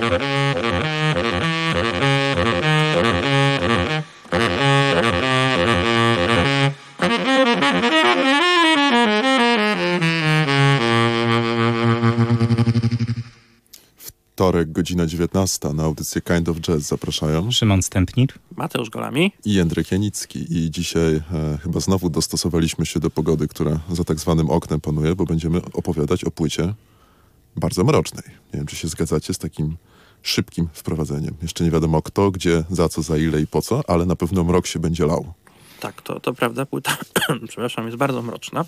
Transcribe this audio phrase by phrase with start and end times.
[0.00, 0.18] Wtorek,
[14.72, 15.74] godzina 19.
[15.74, 20.56] Na audycję Kind of Jazz zapraszają Szymon Stępnik, Mateusz Golami i Jędrek Janicki.
[20.56, 21.22] I dzisiaj e,
[21.62, 26.24] chyba znowu dostosowaliśmy się do pogody, która za tak zwanym oknem panuje, bo będziemy opowiadać
[26.24, 26.74] o płycie
[27.56, 28.24] bardzo mrocznej.
[28.26, 29.76] Nie wiem, czy się zgadzacie z takim
[30.22, 31.34] szybkim wprowadzeniem.
[31.42, 34.44] Jeszcze nie wiadomo kto, gdzie, za co, za ile i po co, ale na pewno
[34.44, 35.32] mrok się będzie lał.
[35.80, 36.96] Tak, to, to prawda, płyta,
[37.48, 38.64] przepraszam, jest bardzo mroczna.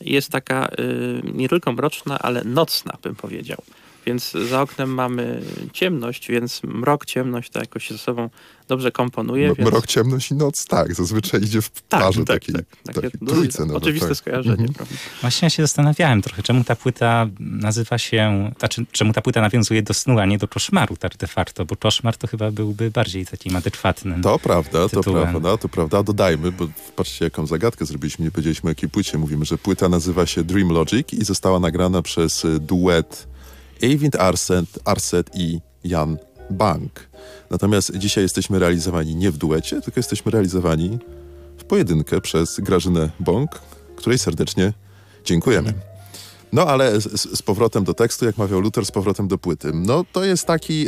[0.00, 3.62] Jest taka y, nie tylko mroczna, ale nocna, bym powiedział.
[4.06, 8.30] Więc za oknem mamy ciemność, więc mrok, ciemność to jakoś się ze sobą
[8.68, 9.48] dobrze komponuje.
[9.48, 9.70] M- więc...
[9.70, 13.26] Mrok, ciemność i noc, tak, zazwyczaj idzie w tak, parze tak, takiej, tak, takiej takie
[13.26, 13.66] trójce.
[13.66, 14.16] nawet, Oczywiste tak.
[14.16, 14.86] skojarzenie, Mhm.
[15.20, 19.82] Właśnie ja się zastanawiałem trochę, czemu ta płyta nazywa się, znaczy, czemu ta płyta nawiązuje
[19.82, 23.26] do snu, a nie do koszmaru tak de facto, bo koszmar to chyba byłby bardziej
[23.26, 24.22] takim adekwatnym.
[24.22, 25.28] To prawda, to tytułem.
[25.30, 26.02] prawda, to prawda.
[26.02, 29.18] Dodajmy, bo patrzcie jaką zagadkę zrobiliśmy, nie powiedzieliśmy o jakiej płycie.
[29.18, 33.26] Mówimy, że płyta nazywa się Dream Logic i została nagrana przez duet
[33.84, 36.18] Eivind Arset, Arset i Jan
[36.50, 37.08] Bank.
[37.50, 40.98] Natomiast dzisiaj jesteśmy realizowani nie w duecie, tylko jesteśmy realizowani
[41.58, 43.50] w pojedynkę przez Grażynę Bąk,
[43.96, 44.72] której serdecznie
[45.24, 45.74] dziękujemy.
[46.54, 49.70] No ale z, z powrotem do tekstu, jak mawiał Luther, z powrotem do płyty.
[49.74, 50.86] No to jest taki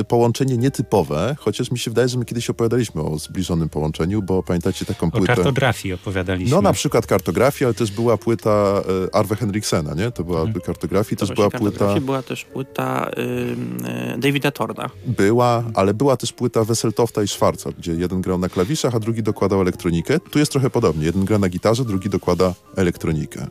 [0.00, 4.42] y, połączenie nietypowe, chociaż mi się wydaje, że my kiedyś opowiadaliśmy o zbliżonym połączeniu, bo
[4.42, 5.26] pamiętacie taką O płytę...
[5.26, 6.50] kartografii opowiadaliśmy.
[6.56, 10.10] No na przykład kartografia, ale też była płyta y, Arve Henriksena, nie?
[10.10, 10.60] To była Mhm.
[10.60, 12.00] kartografii, To też była płyta...
[12.00, 14.90] była też płyta y, y, Davida Torna.
[15.06, 19.22] Była, ale była też płyta Wesseltofta i Schwarza, gdzie jeden grał na klawiszach, a drugi
[19.22, 20.20] dokładał elektronikę.
[20.20, 21.04] Tu jest trochę podobnie.
[21.04, 23.46] Jeden gra na gitarze, drugi dokłada elektronikę.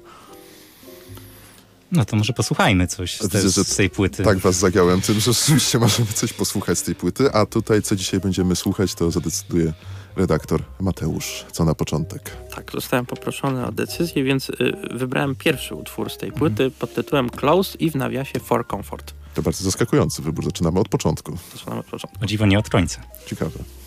[1.91, 4.23] No to może posłuchajmy coś z, te, z tej płyty.
[4.23, 7.95] Tak was zagiąłem tym, że rzeczywiście możemy coś posłuchać z tej płyty, a tutaj co
[7.95, 9.73] dzisiaj będziemy słuchać, to zadecyduje
[10.15, 11.45] redaktor Mateusz.
[11.51, 12.31] Co na początek?
[12.55, 14.53] Tak, zostałem poproszony o decyzję, więc y,
[14.91, 19.13] wybrałem pierwszy utwór z tej płyty pod tytułem Close i w nawiasie For Comfort.
[19.33, 20.45] To bardzo zaskakujący wybór.
[20.45, 21.38] Zaczynamy od początku.
[21.53, 22.23] Zaczynamy od początku.
[22.23, 23.01] O dziwo nie od końca.
[23.25, 23.78] Ciekawe.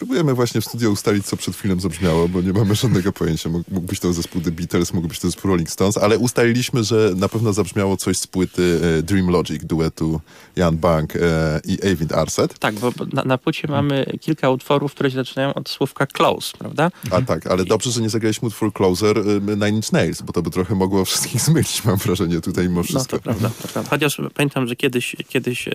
[0.00, 3.48] Próbujemy właśnie w studio ustalić, co przed chwilą zabrzmiało, bo nie mamy żadnego pojęcia.
[3.48, 7.12] Mógł być to zespół The Beatles, mógł być to zespół Rolling Stones, ale ustaliliśmy, że
[7.16, 10.20] na pewno zabrzmiało coś z płyty e, Dream Logic, duetu
[10.56, 11.20] Jan Bank e,
[11.64, 12.58] i Eivind Arset.
[12.58, 16.90] Tak, bo na, na płycie mamy kilka utworów, które się zaczynają od słówka close, prawda?
[17.10, 20.42] A tak, ale dobrze, że nie zagraliśmy utwór Closer e, Nine Inch Nails, bo to
[20.42, 23.16] by trochę mogło wszystkich zmylić, mam wrażenie, tutaj mimo No wszystko.
[23.16, 23.90] to prawda, to prawda.
[23.90, 25.72] Chociaż pamiętam, że kiedyś, kiedyś e,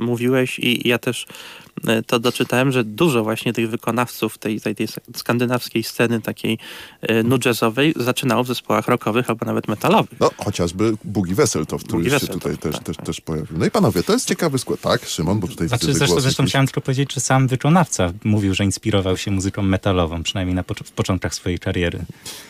[0.00, 1.26] mówiłeś i ja też
[2.06, 6.58] to doczytałem, że dużo właśnie tych wykonawców tej, tej, tej skandynawskiej sceny takiej
[7.02, 10.20] e, nu jazzowej zaczynało w zespołach rockowych albo nawet metalowych.
[10.20, 13.06] No, chociażby Bugi Weseltow, który Boogie już się tutaj też, tak, też, tak.
[13.06, 13.58] też pojawił.
[13.58, 14.80] No i panowie, to jest ciekawy skład.
[14.80, 16.52] Tak, Szymon, bo tutaj Znaczy, widzę zresztą, zresztą jakieś.
[16.52, 20.84] chciałem tylko powiedzieć, że sam wykonawca mówił, że inspirował się muzyką metalową, przynajmniej na pocz-
[20.84, 21.98] w początkach swojej kariery.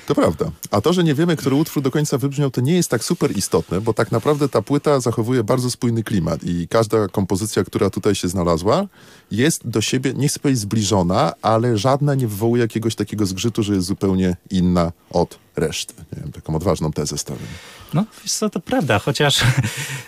[0.06, 0.50] To prawda.
[0.70, 3.37] A to, że nie wiemy, który utwór do końca wybrzmiał, to nie jest tak super
[3.37, 8.14] istotne, bo tak naprawdę ta płyta zachowuje bardzo spójny klimat i każda kompozycja, która tutaj
[8.14, 8.87] się znalazła,
[9.31, 13.75] jest do siebie, nie chcę powiedzieć zbliżona, ale żadna nie wywołuje jakiegoś takiego zgrzytu, że
[13.75, 15.94] jest zupełnie inna od reszty.
[16.17, 17.46] Nie wiem, taką odważną tezę stawiam.
[17.94, 19.43] No, wiesz co, to prawda, chociaż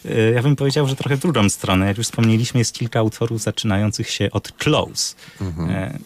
[0.05, 1.87] e, ja bym powiedział, że trochę w drugą stronę.
[1.87, 5.15] Jak już wspomnieliśmy, jest kilka utworów zaczynających się od close.
[5.41, 5.99] E,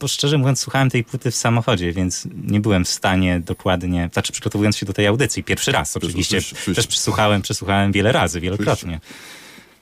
[0.00, 4.32] Bo szczerze mówiąc, słuchałem tej płyty w samochodzie, więc nie byłem w stanie dokładnie, znaczy
[4.32, 6.82] przygotowując się do tej audycji, pierwszy raz oczywiście, oczywiście, oczywiście.
[6.82, 9.00] też przesłuchałem, przesłuchałem wiele razy, wielokrotnie.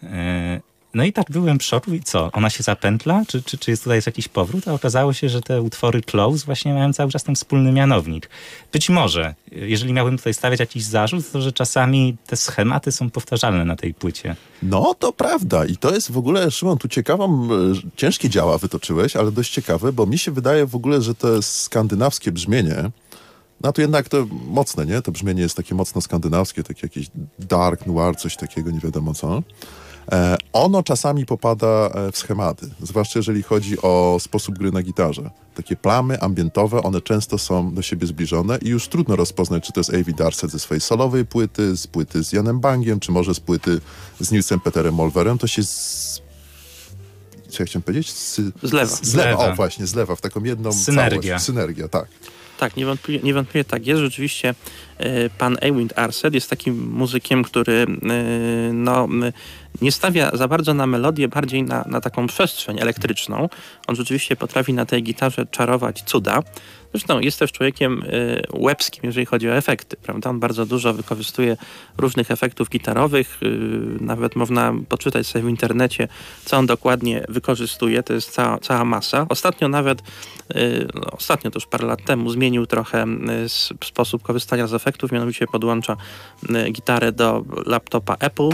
[0.02, 0.60] E,
[0.96, 2.31] No i tak byłem w szoku i co?
[2.32, 3.22] Ona się zapętla?
[3.28, 4.69] Czy, czy, czy jest tutaj jakiś powrót?
[4.69, 8.31] A okazało się, że te utwory Close właśnie mają cały czas ten wspólny mianownik.
[8.72, 13.64] Być może, jeżeli miałbym tutaj stawiać jakiś zarzut, to że czasami te schematy są powtarzalne
[13.64, 14.37] na tej płycie.
[14.62, 15.64] No, to prawda.
[15.64, 19.92] I to jest w ogóle, Szymon, tu ciekawą, e, ciężkie działa wytoczyłeś, ale dość ciekawe,
[19.92, 22.90] bo mi się wydaje w ogóle, że to skandynawskie brzmienie,
[23.60, 25.02] no to jednak to mocne, nie?
[25.02, 27.06] To brzmienie jest takie mocno skandynawskie, takie jakieś
[27.38, 29.42] dark noir, coś takiego, nie wiadomo co.
[30.12, 35.30] E, ono czasami popada e, w schematy, zwłaszcza jeżeli chodzi o sposób gry na gitarze.
[35.54, 39.80] Takie plamy ambientowe, one często są do siebie zbliżone i już trudno rozpoznać, czy to
[39.80, 43.40] jest Avi Darset ze swojej solowej płyty, z płyty z Janem Bangiem, czy może z
[43.40, 43.80] płyty
[44.20, 45.38] z Nilsem Peterem Molverem.
[45.38, 46.22] To się z...
[47.48, 48.10] Co ja chciałem powiedzieć?
[48.10, 48.42] Sy...
[48.62, 48.86] Zlewa.
[48.86, 49.52] Zlewa, Zlewa.
[49.52, 51.22] o właśnie, zlewa w taką jedną Synergia.
[51.22, 51.44] całość.
[51.44, 52.06] Synergia, tak.
[52.58, 54.00] Tak, niewątpliwie, niewątpliwie tak jest.
[54.00, 54.54] Rzeczywiście
[55.38, 57.87] pan Ewind Arset jest takim muzykiem, który e,
[58.72, 59.32] no, m,
[59.82, 63.48] nie stawia za bardzo na melodię, bardziej na, na taką przestrzeń elektryczną.
[63.87, 66.43] On rzeczywiście potrafi na tej gitarze czarować cuda.
[66.93, 70.31] Zresztą jest też człowiekiem e, łebskim, jeżeli chodzi o efekty, prawda?
[70.31, 71.56] On bardzo dużo wykorzystuje
[71.99, 73.38] różnych efektów gitarowych.
[73.42, 73.46] e,
[74.04, 76.08] Nawet można poczytać sobie w internecie,
[76.44, 78.02] co on dokładnie wykorzystuje.
[78.02, 79.26] To jest cała, cała masa.
[79.28, 80.02] Ostatnio nawet,
[80.54, 80.62] e,
[81.12, 83.06] ostatnio to już parę lat temu, zmienił trochę e,
[83.84, 85.96] sposób korzystania z efektów, mianowicie podłącza
[86.54, 88.48] e, gitarę do laptopa Apple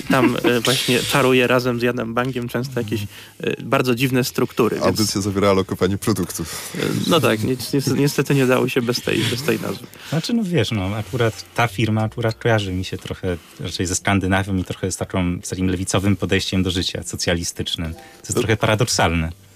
[0.00, 4.76] i tam e, właśnie czaruje razem z Janem Bangiem często jakieś e, bardzo dziwne struktury.
[4.76, 6.72] Więc, Audycja zawierała lokowanie produktów.
[7.06, 7.56] no tak, ni-
[7.96, 9.86] niestety, nie dało się bez tej, bez tej nazwy.
[10.10, 14.56] Znaczy, no wiesz, no akurat ta firma akurat kojarzy mi się trochę raczej ze Skandynawią
[14.56, 17.94] i trochę z, taką, z takim lewicowym podejściem do życia, socjalistycznym.
[17.94, 19.47] To jest trochę paradoksalne.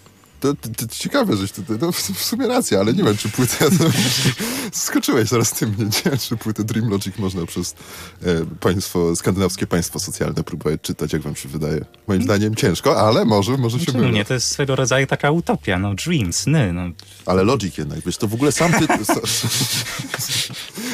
[0.42, 3.28] To, to, to ciekawe, żeś tutaj, no w, w sumie racja, ale nie wiem, czy
[3.28, 3.86] płytę, no,
[4.72, 7.74] skoczyłeś zaraz tym nie wiem, czy płytę Dream Logic można przez
[8.22, 8.26] e,
[8.60, 11.84] państwo, skandynawskie państwo socjalne próbować czytać, jak wam się wydaje.
[12.06, 14.12] Moim zdaniem ciężko, ale może, może się Znaczy, mylę.
[14.12, 16.82] nie, to jest swego rodzaju taka utopia, no dream, sny, no.
[17.26, 19.04] Ale Logic jednak, wiesz, to w ogóle sam tytuł...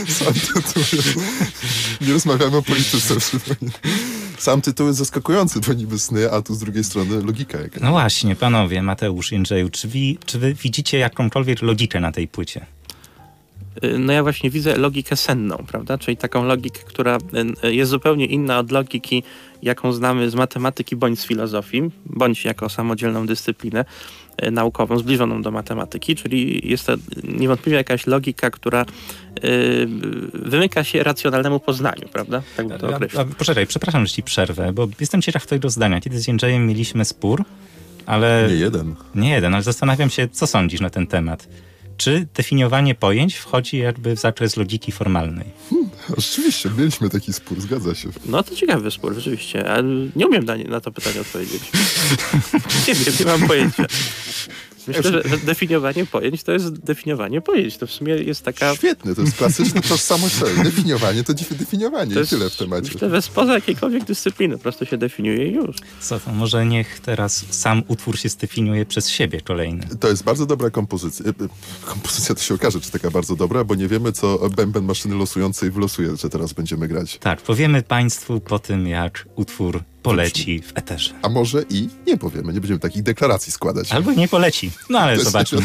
[0.08, 0.82] Sam, sam tytuł
[2.06, 3.14] nie rozmawiamy o polityce.
[4.38, 7.83] Sam tytuł jest zaskakujący, bo niby sny, a tu z drugiej strony logika jakaś.
[7.83, 12.66] No właśnie, panowie, Mateusz, Jędrzeju, czy wy, czy wy widzicie jakąkolwiek logikę na tej płycie?
[13.85, 15.99] Y, No ja właśnie widzę logikę senną, prawda?
[15.99, 17.18] Czyli taką logikę, która
[17.64, 19.23] y, jest zupełnie inna od logiki,
[19.62, 23.85] jaką znamy z matematyki bądź z filozofii, bądź jako samodzielną dyscyplinę y,
[24.50, 26.92] naukową zbliżoną do matematyki, czyli jest to
[27.25, 28.83] niewątpliwie jakaś logika, która
[29.45, 29.87] y,
[30.35, 32.42] wymyka się racjonalnemu poznaniu, prawda?
[32.57, 33.23] Tak bym to określił.
[33.23, 36.00] a, poczekaj, przepraszam, że ci przerwę, bo jestem ciekaw twojego zdania.
[36.00, 37.45] Kiedy z Jędrzejem mieliśmy spór,
[38.07, 38.47] ale...
[38.49, 38.95] Nie jeden.
[39.14, 41.49] Nie jeden, ale zastanawiam się, co sądzisz na ten temat.
[41.97, 45.47] Czy definiowanie pojęć wchodzi jakby w zakres logiki formalnej?
[46.16, 48.08] Rzeczywiście, mieliśmy taki spór, zgadza się.
[48.26, 49.82] No to ciekawy spór, rzeczywiście, ale
[50.16, 51.62] nie umiem na, nie- na to pytanie odpowiedzieć.
[52.88, 53.84] nie wiem, nie mam pojęcia.
[54.88, 57.76] Myślę, że, że definiowanie pojęć to jest definiowanie pojęć.
[57.76, 58.75] To w sumie jest taka...
[58.75, 60.35] Świetny, to jest klasyczny tożsamość.
[60.64, 62.90] Definiowanie to def- definiowanie To jest, tyle w temacie.
[62.92, 65.76] Myślę, że spoza jakiejkolwiek dyscypliny po prostu się definiuje już.
[66.00, 69.87] Co to, może niech teraz sam utwór się zdefiniuje przez siebie kolejny.
[70.00, 71.26] To jest bardzo dobra kompozycja.
[71.26, 71.49] E, e,
[71.85, 75.71] Kompozycja to się okaże, czy taka bardzo dobra, bo nie wiemy, co bęben maszyny losującej
[75.71, 77.18] wylosuje, że teraz będziemy grać.
[77.18, 81.14] Tak, powiemy Państwu po tym, jak utwór poleci w eterze.
[81.22, 83.92] A może i nie powiemy, nie będziemy takich deklaracji składać.
[83.92, 84.70] Albo nie poleci.
[84.90, 85.62] No ale zobaczmy.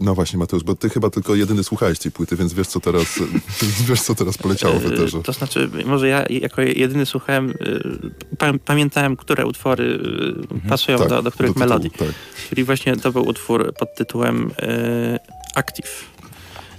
[0.00, 3.04] No właśnie, Mateusz, bo ty chyba tylko jedyny słuchałeś tej płyty, więc wiesz, co teraz,
[3.88, 5.18] wiesz, co teraz poleciało w eterze.
[5.18, 7.54] E, To znaczy, może ja jako jedyny słuchałem,
[8.38, 9.84] pa, pamiętałem, które utwory
[10.64, 11.90] y, pasują Tak, do, do których tytułu, melodii.
[11.90, 12.08] Tak.
[12.48, 15.18] Czyli właśnie to był utwór pod tytułem y,
[15.54, 16.04] Active.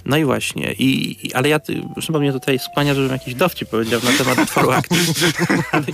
[0.04, 1.60] No i właśnie, i, ale ja,
[2.00, 5.34] Szymon mnie tutaj skłania, żebym jakiś dowcip powiedział na temat utworu Active,
[5.72, 5.84] ale,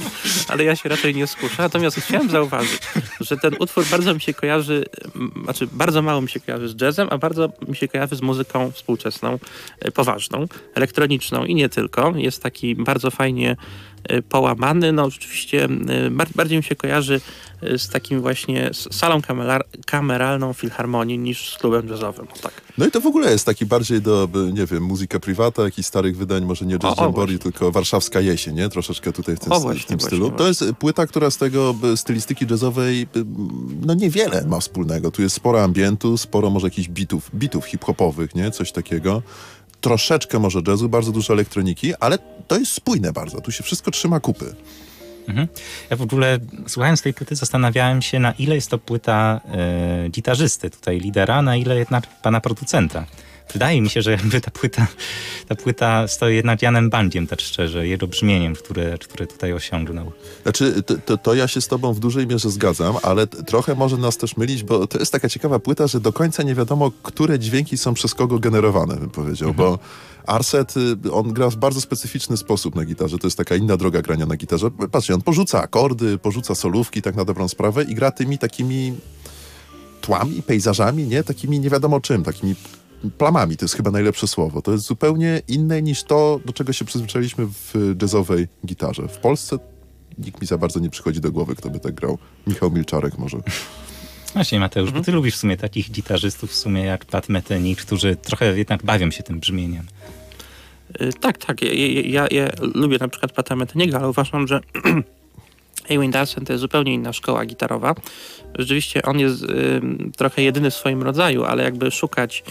[0.48, 1.62] ale ja się raczej nie skuszę.
[1.62, 2.80] Natomiast chciałem zauważyć,
[3.20, 4.84] że ten utwór bardzo mi się kojarzy,
[5.44, 8.70] znaczy bardzo mało mi się kojarzy z jazzem, a bardzo mi się kojarzy z muzyką
[8.70, 9.38] współczesną,
[9.80, 12.12] e, poważną, elektroniczną i nie tylko.
[12.16, 13.56] Jest taki bardzo fajnie
[14.28, 14.92] połamany.
[14.92, 17.20] No rzeczywiście e, bar- bardziej mi się kojarzy
[17.62, 22.26] e, z takim właśnie z salą kamerar- kameralną filharmonii niż z klubem jazzowym.
[22.28, 22.52] O, Tak.
[22.78, 26.16] No i to w ogóle jest taki bardziej do, nie wiem, muzyka privata, jakichś starych
[26.16, 28.68] wydań, może nie Jazz Jamboree, tylko warszawska jesień, nie?
[28.68, 30.20] Troszeczkę tutaj w tym, O, właśnie, w tym stylu.
[30.28, 30.38] właśnie.
[30.38, 33.06] To jest płyta, która z tego stylistyki jazzowej
[33.86, 35.10] no niewiele ma wspólnego.
[35.10, 38.50] Tu jest sporo ambientu, sporo może jakichś bitów, bitów hip-hopowych, nie?
[38.50, 39.22] Coś takiego.
[39.80, 42.18] Troszeczkę może jazzu, bardzo dużo elektroniki, ale
[42.48, 43.40] to jest spójne bardzo.
[43.40, 44.54] Tu się wszystko trzyma kupy.
[45.28, 45.48] Mhm.
[45.90, 50.70] Ja w ogóle słuchając tej płyty zastanawiałem się, na ile jest to płyta e, gitarzysty,
[50.70, 53.06] tutaj lidera, na ile jednak pana producenta.
[53.52, 54.86] Wydaje mi się, że jakby ta płyta,
[55.48, 60.12] ta płyta stoi jednak Janem Bandiem, tak szczerze, jego brzmieniem, które, które tutaj osiągnął.
[60.42, 63.96] Znaczy, to, to, to ja się z tobą w dużej mierze zgadzam, ale trochę może
[63.96, 67.38] nas też mylić, bo to jest taka ciekawa płyta, że do końca nie wiadomo, które
[67.38, 69.78] dźwięki są przez kogo generowane, bym powiedział, bo
[70.26, 74.02] Arset, y, on gra w bardzo specyficzny sposób na gitarze, to jest taka inna droga
[74.02, 74.70] grania na gitarze.
[74.90, 78.94] Patrzcie, on porzuca akordy, porzuca solówki, tak na dobrą sprawę i gra tymi takimi
[80.00, 81.24] tłami, pejzażami, nie?
[81.24, 82.54] Takimi nie wiadomo czym, takimi
[83.18, 84.62] plamami, to jest chyba najlepsze słowo.
[84.62, 89.08] To jest zupełnie inne niż to, do czego się przyzwyczailiśmy w jazzowej gitarze.
[89.08, 89.58] W Polsce
[90.18, 92.18] nikt mi za bardzo nie przychodzi do głowy, kto by tak grał.
[92.46, 93.38] Michał Milczarek może.
[94.34, 98.16] Właśnie Mateusz, bo ty lubisz w sumie takich gitarzystów w sumie jak Pat Metheny, którzy
[98.16, 99.86] trochę jednak bawią się tym brzmieniem.
[101.00, 101.62] Y, Tak, tak.
[101.62, 104.60] Ja, ja, ja, ja lubię na przykład Pata Meteniego, ale uważam, że
[105.88, 107.94] Ewan Darsen to jest zupełnie inna szkoła gitarowa.
[108.58, 109.80] Rzeczywiście on jest y,
[110.16, 112.44] trochę jedyny w swoim rodzaju, ale jakby szukać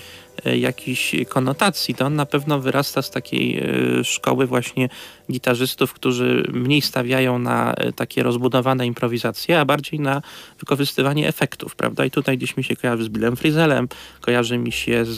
[0.46, 3.64] y, jakichś konotacji, to on na pewno wyrasta z takiej
[4.00, 4.90] y, szkoły właśnie
[5.32, 10.22] gitarzystów, którzy mniej stawiają na y, takie rozbudowane improwizacje, a bardziej na
[10.60, 12.06] wykorzystywanie efektów, prawda?
[12.06, 13.88] I tutaj gdzieś mi się kojarzy z Billem Frizelem,
[14.22, 15.18] kojarzy mi się z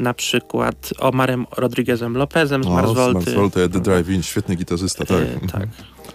[0.00, 3.30] na przykład Omarem Rodriguezem Lopezem z Marsvolty.
[3.30, 5.18] z Volta, The Drive-In, świetny gitarzysta, tak.
[5.18, 5.68] E, tak.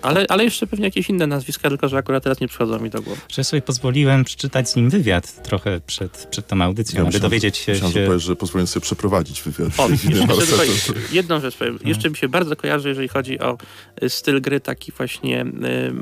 [0.06, 3.02] Ale, ale jeszcze pewnie jakieś inne nazwiska, tylko że akurat teraz nie przychodzą mi do
[3.02, 3.22] głowy.
[3.30, 7.58] Że sobie pozwoliłem przeczytać z nim wywiad trochę przed, przed tą audycją, aby myślałem, dowiedzieć
[7.58, 7.72] się...
[7.72, 8.08] Myślałem, że się...
[8.08, 9.80] powiesz, że pozwoliłem sobie przeprowadzić wywiad.
[9.80, 11.80] O, jeszcze tylko jedną rzecz powiem.
[11.86, 13.58] Jeszcze mi się bardzo kojarzy, jeżeli chodzi o
[14.04, 15.46] y, styl gry taki właśnie y,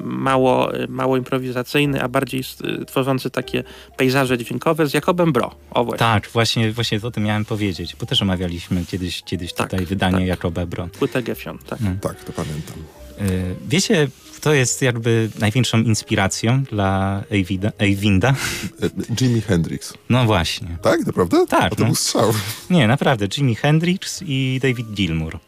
[0.04, 2.44] mało, y, mało improwizacyjny, a bardziej
[2.88, 3.64] tworzący takie
[3.98, 5.56] pejzaże dźwiękowe z Jakobem Bro.
[5.72, 6.00] O właśnie.
[6.00, 10.18] Tak, właśnie, właśnie o tym miałem powiedzieć, bo też omawialiśmy kiedyś, kiedyś Tak, tutaj wydanie
[10.18, 10.28] tak.
[10.28, 10.88] Jakoba Bro.
[10.88, 11.80] Płytę Gefion, tak.
[12.02, 13.03] Tak, to pamiętam.
[13.22, 17.72] Y, Wiecie, kto jest jakby największą inspiracją dla Eyvinda?
[17.78, 18.36] Eyvinda?
[18.84, 19.94] E, Jimi Hendrix.
[20.10, 20.78] No właśnie.
[20.82, 21.46] Tak, naprawdę?
[21.48, 21.86] Tak, A to no.
[21.86, 22.34] był strzał.
[22.70, 23.28] Nie, naprawdę.
[23.38, 25.40] Jimi Hendrix i David Gilmour.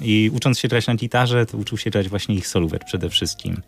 [0.00, 3.62] I ucząc się grać na gitarze, to uczył się grać właśnie ich solówek przede wszystkim.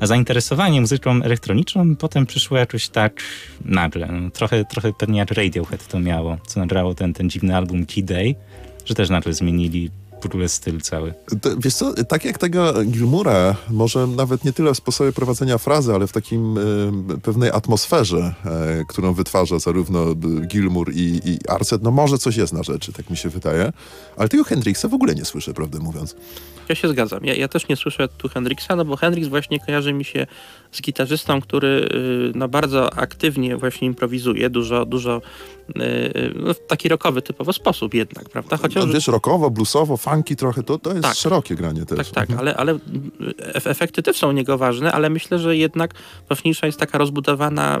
[0.00, 3.22] A zainteresowanie muzyką elektroniczną potem przyszło jakoś tak
[3.64, 4.06] nagle.
[4.12, 8.02] No, trochę, trochę pewnie jak Radiohead to miało, co nagrało ten, ten dziwny album Key
[8.04, 8.34] Day,
[8.84, 9.90] że też nagle zmienili
[10.22, 11.14] w ogóle styl cały.
[11.42, 15.94] To, wiesz co, tak jak tego Gilmura, może nawet nie tyle w sposobie prowadzenia frazy,
[15.94, 16.60] ale w takim e,
[17.22, 20.14] pewnej atmosferze, e, którą wytwarza zarówno
[20.46, 23.72] Gilmour i, i Arset, no może coś jest na rzeczy, tak mi się wydaje.
[24.16, 26.16] Ale tego Hendrixa w ogóle nie słyszę, prawdę mówiąc.
[26.68, 27.24] Ja się zgadzam.
[27.24, 30.26] Ja, ja też nie słyszę tu Hendrixa, no bo Hendrix właśnie kojarzy mi się
[30.72, 35.22] z gitarzystą, który y, no, bardzo aktywnie właśnie improwizuje, dużo, dużo
[35.76, 38.56] y, y, no, w taki rockowy typowo sposób jednak, prawda?
[38.56, 41.14] Chociaż No, wiesz, rockowo, bluesowo, funky trochę, to, to jest Tak.
[41.16, 41.98] szerokie granie też.
[41.98, 42.38] tak, tak, Mhm.
[42.40, 42.74] ale, ale
[43.54, 45.94] ef- efekty też są u niego ważne, ale myślę, że jednak
[46.28, 47.78] ważniejsza jest taka rozbudowana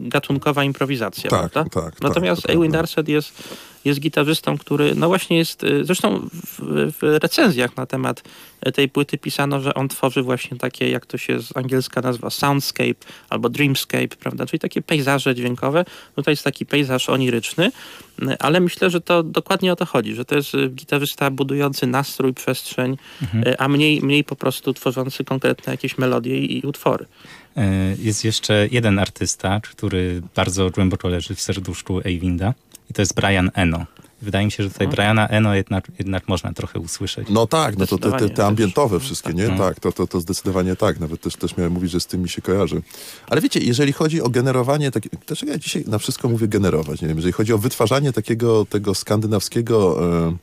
[0.00, 1.80] gatunkowa improwizacja, Tak, prawda?
[1.82, 2.72] tak, Natomiast tak, Ewin.
[2.72, 3.32] Darset jest,
[3.84, 8.22] jest gitarzystą, który no właśnie jest, y, zresztą w, w recenzjach na temat
[8.74, 12.94] tej płyty pisano, że on tworzy właśnie takie, jak to się z angielska nazywa, soundscape
[13.28, 15.84] albo dreamscape, prawda, czyli takie pejzaże dźwiękowe.
[16.16, 17.72] Tutaj jest taki pejzaż oniryczny,
[18.22, 21.86] y, ale myślę, że to dokładnie o to chodzi, że to jest y, gitarzysta budujący
[21.86, 22.96] nastrój, przestrzeń,
[23.46, 27.06] y, a mniej, mniej po prostu tworzący konkretne jakieś melodie i, i utwory.
[27.56, 32.54] E, Jest jeszcze jeden artysta, który bardzo głęboko leży w serduszku Eyvinda
[32.90, 33.86] i to jest Brian Eno.
[34.22, 37.28] Wydaje mi się, że tutaj Briana Eno jednak, jednak można trochę usłyszeć.
[37.30, 39.06] No tak, no to te, te, te ambientowe też.
[39.06, 39.48] wszystkie, nie?
[39.48, 39.58] Tak.
[39.58, 41.00] Tak, to, to, to zdecydowanie tak.
[41.00, 42.82] Nawet też, też miałem mówić, że z tym mi się kojarzy.
[43.28, 47.08] Ale wiecie, jeżeli chodzi o generowanie, tak, też ja dzisiaj na wszystko mówię generować, nie
[47.08, 50.36] wiem, jeżeli chodzi o wytwarzanie takiego tego skandynawskiego e,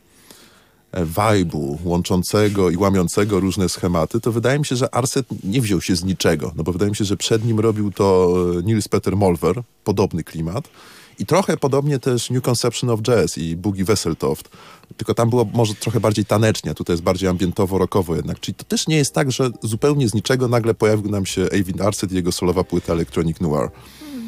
[0.92, 5.82] e, vibe'u, łączącego i łamiącego różne schematy, to wydaje mi się, że Arset nie wziął
[5.82, 6.52] się z niczego.
[6.56, 10.24] No bo wydaje mi się, że przed nim robił to e, Nils Peter Molver, podobny
[10.24, 10.70] klimat.
[11.20, 14.50] I trochę podobnie też New Conception of Jazz i Boogie Wesseltoft.
[14.98, 18.40] Tylko tam było może trochę bardziej tanecznie, a tutaj jest bardziej ambientowo-rockowo jednak.
[18.40, 21.82] Czyli to też nie jest tak, że zupełnie z niczego nagle pojawił nam się Avin
[21.82, 23.70] Arset i jego solowa płyta Electronic Noir.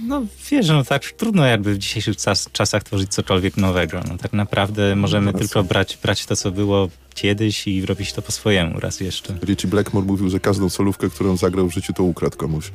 [0.08, 0.22] No
[0.52, 4.02] wiesz, no tak trudno jakby w dzisiejszych czas, czasach tworzyć cokolwiek nowego.
[4.10, 5.40] No tak naprawdę możemy racja.
[5.40, 9.38] tylko brać, brać to, co było kiedyś i robić to po swojemu raz jeszcze.
[9.44, 12.72] Richie Blackmore mówił, że każdą solówkę, którą zagrał w życiu, to ukradł komuś.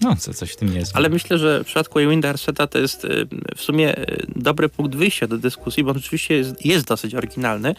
[0.00, 0.96] No, co, coś w tym jest.
[0.96, 4.96] Ale myślę, że w przypadku Ewin Darseta to jest y, w sumie y, dobry punkt
[4.96, 7.74] wyjścia do dyskusji, bo on rzeczywiście jest, jest dosyć oryginalny.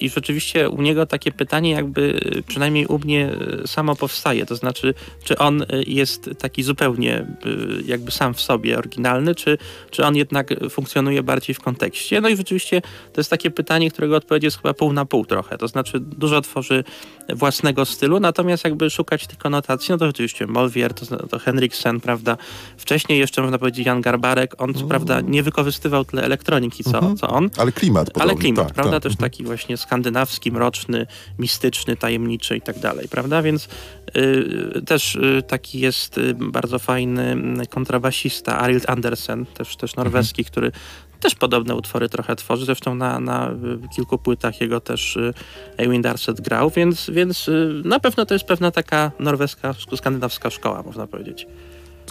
[0.00, 3.30] I rzeczywiście u niego takie pytanie jakby y, przynajmniej u mnie
[3.64, 4.94] y, samo powstaje, to znaczy
[5.24, 7.26] czy on y, jest taki zupełnie
[7.86, 9.58] jakby sam w sobie oryginalny, czy,
[9.90, 12.20] czy on jednak funkcjonuje bardziej w kontekście.
[12.20, 15.58] No i rzeczywiście to jest takie pytanie, którego odpowiedź jest chyba pół na pół trochę,
[15.58, 16.84] to znaczy dużo tworzy
[17.28, 22.36] własnego stylu, natomiast jakby szukać tych konotacji, no to rzeczywiście Molvier, to, to Henriksen, prawda,
[22.76, 27.16] wcześniej jeszcze można powiedzieć Jan Garbarek, on co prawda nie wykorzystywał tyle elektroniki, co, Mhm.
[27.16, 28.92] co on, Ale klimat ale klimat, tak, prawda?
[28.92, 29.02] tak.
[29.02, 31.06] Też taki właśnie skandynawski, mroczny,
[31.38, 33.42] mistyczny, tajemniczy i tak dalej, prawda?
[33.42, 33.68] Więc
[34.16, 40.44] y, też y, taki jest y, bardzo fajny mm, kontrabasista Arild Andersen, też, też norweski,
[40.44, 40.72] który
[41.20, 42.64] też podobne utwory trochę tworzy.
[42.64, 43.50] Zresztą na, na
[43.84, 45.34] y, kilku płytach jego też y,
[45.78, 50.82] Eivind Arset grał, więc, więc y, na pewno to jest pewna taka norweska, skandynawska szkoła,
[50.82, 51.46] można powiedzieć.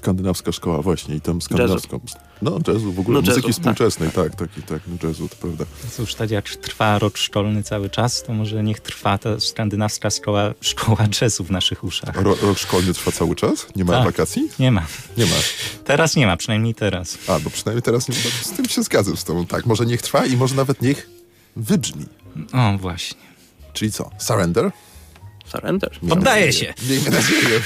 [0.04, 2.00] Skandynawska szkoła właśnie i tam skandynawską.
[2.42, 3.54] No, jazzu w ogóle, No, muzyki jazzu, tak.
[3.54, 5.66] współczesnej, tak, taki, tak, no, jazzu, to prawda.
[5.98, 10.54] Cóż, tak jak trwa rok szkolny cały czas, to może niech trwa ta skandynawska szkoła,
[10.62, 12.16] szkoła jazzu w naszych uszach.
[12.16, 13.68] Ro, rok szkolny trwa cały czas?
[13.76, 14.06] Nie ma Tak.
[14.06, 14.50] wakacji?
[14.60, 14.86] Nie ma.
[15.18, 15.36] Nie ma.
[15.86, 17.18] Teraz nie ma, przynajmniej teraz.
[17.28, 19.46] A, bo przynajmniej teraz nie, no, z tym się zgadzam z tobą.
[19.46, 21.10] Tak, może niech trwa i może nawet niech
[21.56, 22.06] wybrzmi.
[22.54, 23.20] O, właśnie.
[23.74, 24.10] Czyli co?
[24.20, 24.72] Surrender?
[25.52, 26.00] Surrender.
[26.10, 26.74] Poddaję się.
[26.90, 27.62] Miejmy nadzieję.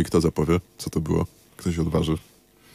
[0.00, 1.26] I kto zapowie, co to było?
[1.56, 2.14] Ktoś odważy.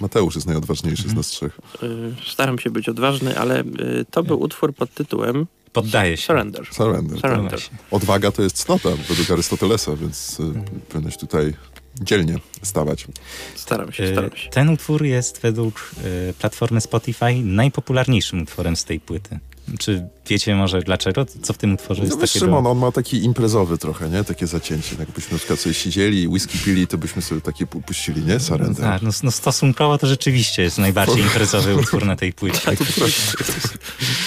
[0.01, 1.59] Mateusz jest najodważniejszy z nas trzech.
[1.83, 6.25] Y, Staram się być odważny, ale y, to był utwór pod tytułem Poddaje się.
[6.25, 6.67] Surrender.
[6.71, 7.15] Surrender.
[7.15, 7.59] No Surrender.
[7.91, 10.43] Odwaga to jest cnota według Arystotelesa, więc y,
[10.89, 11.53] powinieneś tutaj
[12.01, 13.07] dzielnie stawać.
[13.55, 14.49] Staram się, staram się.
[14.49, 15.91] Ten utwór jest według
[16.39, 19.39] platformy Spotify najpopularniejszym utworem z tej płyty.
[19.79, 21.25] Czy wiecie może dlaczego?
[21.41, 22.45] Co w tym utworze No jest wiesz, takiego?
[22.45, 24.23] Szymon, on ma taki imprezowy trochę, nie?
[24.23, 24.95] Takie zacięcie.
[24.99, 28.39] Jakbyśmy na przykład sobie siedzieli i whisky pili, to byśmy sobie takie pu- puścili, nie?
[28.39, 28.85] Surrender.
[28.85, 32.59] Tak, no, no stosunkowo to rzeczywiście jest najbardziej imprezowy utwór na tej płycie.
[32.65, 32.75] Tak,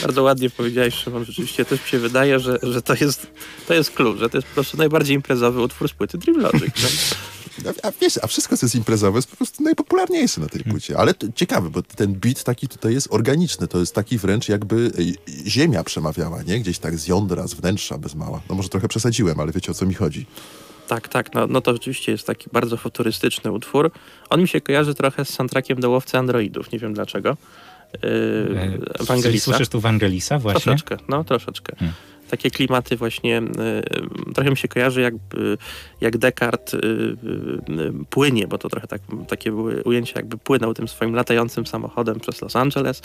[0.02, 1.24] Bardzo ładnie powiedziałeś, Szymon.
[1.24, 3.26] Rzeczywiście też mi się wydaje, że, że to, jest,
[3.68, 6.74] to jest klucz, że to jest po prostu najbardziej imprezowy utwór z płyty Dream Logic.
[6.82, 6.88] No.
[7.66, 10.72] A, a wiesz, a wszystko, co jest imprezowe, jest po prostu najpopularniejsze na tej Hmm.
[10.72, 10.98] płycie.
[10.98, 13.68] Ale to, ciekawe, bo ten beat taki tutaj jest organiczny.
[13.68, 14.90] To jest taki wręcz jakby
[15.46, 16.60] e, ziemia przemawiała, nie?
[16.60, 18.40] Gdzieś tak z jądra, z wnętrza bez mała.
[18.48, 20.26] No może trochę przesadziłem, ale wiecie o co mi chodzi.
[20.88, 23.90] Tak, tak, no, no to rzeczywiście jest taki bardzo futurystyczny utwór.
[24.30, 27.36] On mi się kojarzy trochę z soundtrackiem do Łowcy Androidów, nie wiem dlaczego.
[28.02, 29.44] Yy, Ewangelisa.
[29.44, 30.60] słyszysz tu Wangelisa właśnie?
[30.60, 31.76] Troszeczkę, no troszeczkę.
[31.76, 31.94] Hmm.
[32.30, 33.38] Takie klimaty właśnie,
[34.28, 35.58] y, trochę mi się kojarzy jak, y,
[36.00, 36.80] jak Descartes y, y,
[37.72, 42.20] y, płynie, bo to trochę tak, takie były ujęcia, jakby płynął tym swoim latającym samochodem
[42.20, 42.98] przez Los Angeles.
[42.98, 43.02] Y,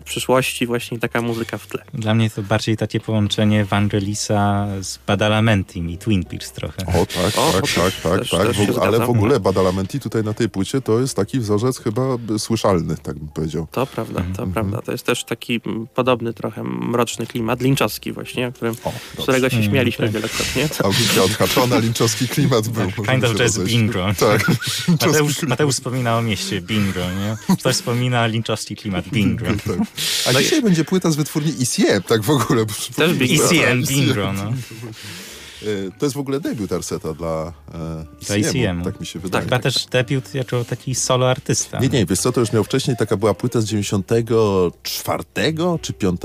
[0.00, 1.82] w przyszłości właśnie taka muzyka w tle.
[1.94, 6.86] Dla mnie to bardziej takie połączenie Wangelisa z Badalamentim i Twin Peaks trochę.
[6.86, 8.46] O, tak, O, tak, tak, tak, też- tak.
[8.46, 11.78] też W ogóle, ale w ogóle Badalamenti tutaj na tej płycie to jest taki wzorzec
[11.80, 12.02] chyba
[12.34, 13.66] e, słyszalny, tak bym powiedział.
[13.70, 14.52] To prawda, to Mhm.
[14.52, 14.82] prawda.
[14.82, 17.60] To jest też taki mm, podobny trochę mroczny klimat,
[17.92, 20.14] linczowski właśnie, którym, O, z którego się Mm, śmialiśmy tak.
[20.14, 20.68] wielokrotnie.
[20.84, 22.92] Audycja odhaczona, linczowski klimat był.
[22.92, 24.06] Tak, kind of bingo.
[24.20, 24.48] Tak,
[24.88, 27.56] Mateusz, Mateusz wspomina o mieście Bingo, nie?
[27.56, 29.44] Ktoś wspomina linczowski klimat Bingo.
[29.46, 29.78] tak.
[30.26, 32.66] A dzisiaj będzie płyta z wytwórni ICM, tak w ogóle.
[32.98, 34.52] że- ECM tak, Bingo, no.
[35.62, 37.52] E, To jest w ogóle debiut Arseta dla
[38.30, 38.84] e, ICM-u.
[38.84, 39.44] tak mi się wydaje.
[39.44, 41.80] Chyba też debiut jako taki solo artysta.
[41.80, 45.24] Nie, nie, wiesz co, to już miał wcześniej, taka była płyta z 94
[45.82, 46.20] czy 5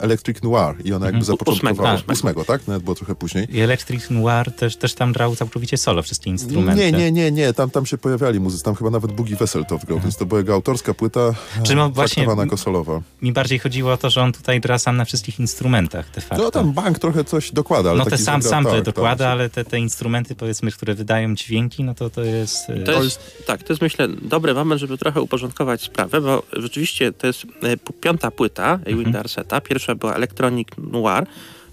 [0.00, 1.24] Electric Noir i ona jakby Mhm.
[1.24, 1.94] zapoczątkowała...
[1.94, 2.66] Ósmego, Ósmego, tak?
[2.68, 3.56] Nawet było trochę później.
[3.56, 6.80] I Electric Noir też, też tam grał całkowicie solo wszystkie instrumenty.
[6.82, 9.78] Nie, nie, nie, nie, tam, tam się pojawiali muzycy, tam chyba nawet Boogie Wessel to
[9.78, 13.00] wgrał, więc to była jego autorska płyta Czy e, no właśnie- jako solowa.
[13.22, 16.44] Mi bardziej chodziło o to, że on tutaj gra sam na wszystkich instrumentach de facto.
[16.44, 19.24] No tam bank trochę coś dokłada, ale no te taki sam zagra- sample tak, dokłada,
[19.24, 19.32] tak.
[19.32, 22.70] ale te, te instrumenty powiedzmy, które wydają dźwięki, no to to jest...
[22.70, 27.12] e, To jest, tak, to jest myślę dobry moment, żeby trochę uporządkować sprawę, bo rzeczywiście
[27.12, 28.98] to jest e, piąta płyta Mhm.
[29.00, 29.60] Ewin Darseta.
[29.60, 31.26] Pierwsza była Electronic Noir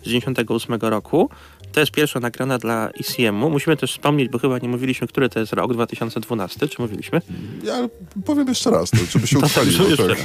[0.03, 1.29] z 98 roku.
[1.71, 3.49] To jest pierwsza nagrana dla ECM-u.
[3.49, 7.21] Musimy też wspomnieć, bo chyba nie mówiliśmy, który to jest rok, 2012, czy mówiliśmy?
[7.63, 7.89] Ja
[8.25, 10.17] powiem jeszcze raz, to, żeby się tak, jeszcze tak.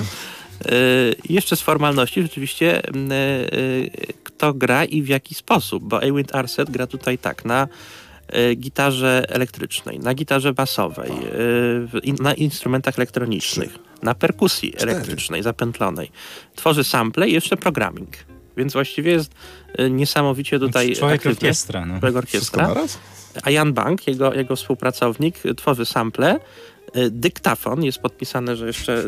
[1.29, 3.49] I jeszcze z formalności rzeczywiście m, e, e,
[4.25, 7.69] kto gra i w jaki sposób, bo Ewind Arset gra tutaj tak, na
[8.29, 11.11] e, gitarze elektrycznej, na gitarze basowej,
[12.21, 16.11] na instrumentach elektronicznych, na perkusji elektrycznej, zapętlonej.
[16.55, 18.11] Tworzy sample i jeszcze programming.
[18.57, 19.35] Więc właściwie jest
[19.91, 21.37] niesamowicie tutaj Człowiek aktywny.
[21.37, 21.99] orkiestra, no.
[21.99, 22.75] Człowiek orkiestra.
[23.43, 26.41] A Jan Bank, jego, jego współpracownik, y, tworzy sample.
[26.97, 29.05] Y, Dyktafon jest podpisane, że jeszcze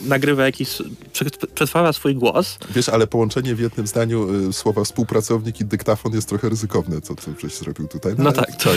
[0.00, 0.68] nagrywa jakiś,
[1.12, 2.58] prze- przetwarza swój głos.
[2.74, 7.14] Wiesz, ale połączenie w jednym zdaniu y, słowa współpracownik i dyktafon jest trochę ryzykowne, co,
[7.42, 8.14] żeś zrobił tutaj.
[8.18, 8.70] No ale tak, to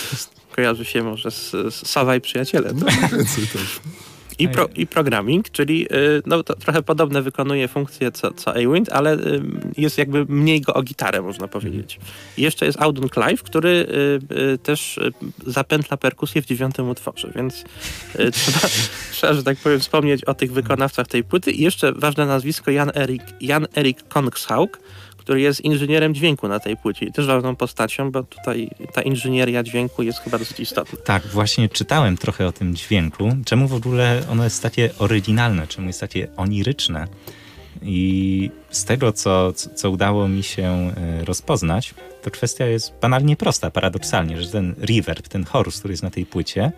[0.56, 2.74] Kojarzy się może z, z Sawa i Przyjaciele.
[2.74, 2.86] To.
[3.16, 3.62] więcej tak.
[4.40, 9.14] I, pro, I programming, czyli y, no, trochę podobne wykonuje funkcje co, co A-Wind, ale
[9.14, 9.42] y,
[9.76, 12.00] jest jakby mniej go o gitarę, można powiedzieć.
[12.36, 13.86] I jeszcze jest Audun Clive, który
[14.54, 15.00] y, też
[15.46, 17.64] zapętla perkusję w dziewiątym utworze, więc
[18.32, 18.68] trzeba,
[19.12, 21.50] trzeba, że tak powiem, wspomnieć o tych wykonawcach tej płyty.
[21.50, 24.78] I jeszcze ważne nazwisko Jan Erik, Jan Erik Kongshaug,
[25.20, 30.02] który jest inżynierem dźwięku na tej płycie też ważną postacią, bo tutaj ta inżynieria dźwięku
[30.02, 30.98] jest chyba dosyć istotna.
[31.04, 33.36] Tak, właśnie czytałem trochę o tym dźwięku.
[33.44, 37.06] Czemu w ogóle ono jest takie oryginalne, czemu jest takie oniryczne?
[37.82, 43.70] I z tego, co, co udało mi się e, rozpoznać, to kwestia jest banalnie prosta,
[43.70, 46.72] paradoksalnie, że ten reverb, ten chorus, który jest na tej płycie,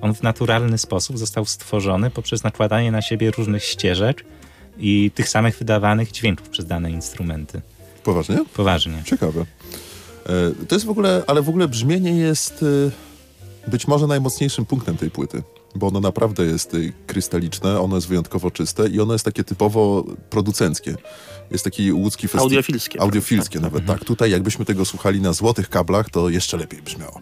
[0.00, 4.24] on w naturalny sposób został stworzony poprzez nakładanie na siebie różnych ścieżek
[4.78, 7.60] i tych samych wydawanych dźwięków przez dane instrumenty.
[8.06, 8.38] Poważnie?
[8.54, 9.02] Poważnie.
[9.04, 9.40] Ciekawe.
[10.26, 12.64] E, To jest w ogóle, ale w ogóle brzmienie jest
[13.66, 15.42] e, być może najmocniejszym punktem tej płyty,
[15.74, 20.04] bo ono naprawdę jest e, krystaliczne, ono jest wyjątkowo czyste i ono jest takie typowo
[20.30, 20.94] producenckie.
[21.50, 22.44] Jest taki łódzki festiwal.
[22.44, 23.00] Audiofilskie.
[23.00, 24.04] Audiofilskie nawet, tak.
[24.04, 27.20] Tutaj jakbyśmy tego słuchali na złotych kablach, to jeszcze lepiej brzmiało.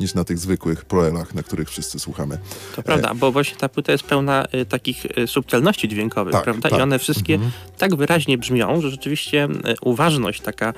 [0.00, 2.38] Niż na tych zwykłych proelach, na których wszyscy słuchamy.
[2.76, 6.68] To prawda, bo właśnie ta płyta jest pełna y, takich y, subtelności dźwiękowych, Tak, prawda?
[6.70, 6.78] tak.
[6.78, 7.38] I one wszystkie
[7.78, 9.48] tak wyraźnie brzmią, że rzeczywiście
[9.80, 10.74] uważność taka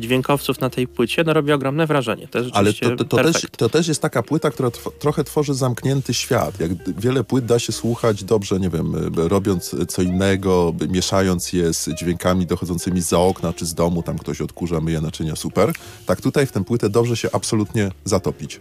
[0.00, 2.28] dźwiękowców na tej płycie no, robi ogromne wrażenie.
[2.28, 5.54] To Ale to, to, to, też, to też jest taka płyta, która tw- trochę tworzy
[5.54, 6.60] zamknięty świat.
[6.60, 11.88] Jak wiele płyt da się słuchać dobrze, nie wiem, robiąc co innego, mieszając je z
[11.88, 15.72] dźwiękami dochodzącymi za okna czy z domu, tam ktoś odkurza, myje naczynia, super.
[16.06, 18.60] Tak tutaj w tę płytę dobrze się absolutnie zatopić.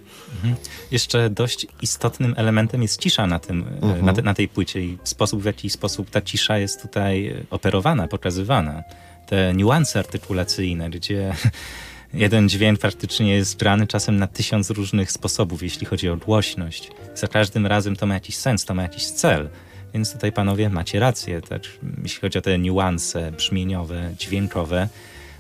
[0.91, 4.97] Jeszcze dość istotnym elementem jest cisza na, tym, e, na, te, na tej płycie i
[5.03, 8.83] sposób, w jaki sposób ta cisza jest tutaj e, operowana, pokazywana.
[9.27, 11.33] Te niuanse artykulacyjne, gdzie
[12.13, 16.91] jeden dźwięk praktycznie jest grany czasem na tysiąc różnych sposobów, jeśli chodzi o głośność.
[17.15, 19.49] Za każdym razem to ma jakiś sens, to ma jakiś cel.
[19.93, 21.61] Więc tutaj panowie macie rację, tak,
[22.03, 24.89] jeśli chodzi o te niuanse brzmieniowe, dźwiękowe.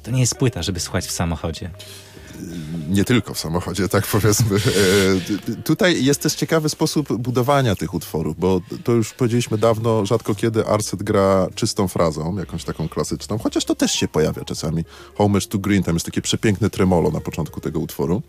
[0.03, 1.69] To nie jest płyta, żeby słuchać w samochodzie.
[2.89, 4.57] Nie tylko w samochodzie, tak powiedzmy.
[4.57, 10.35] E, tutaj jest też ciekawy sposób budowania tych utworów, bo to już powiedzieliśmy dawno, rzadko
[10.35, 14.85] kiedy Arset gra czystą frazą, jakąś taką klasyczną, chociaż to też się pojawia czasami.
[15.15, 18.21] Homage to Green, tam jest takie przepiękne tremolo na początku tego utworu.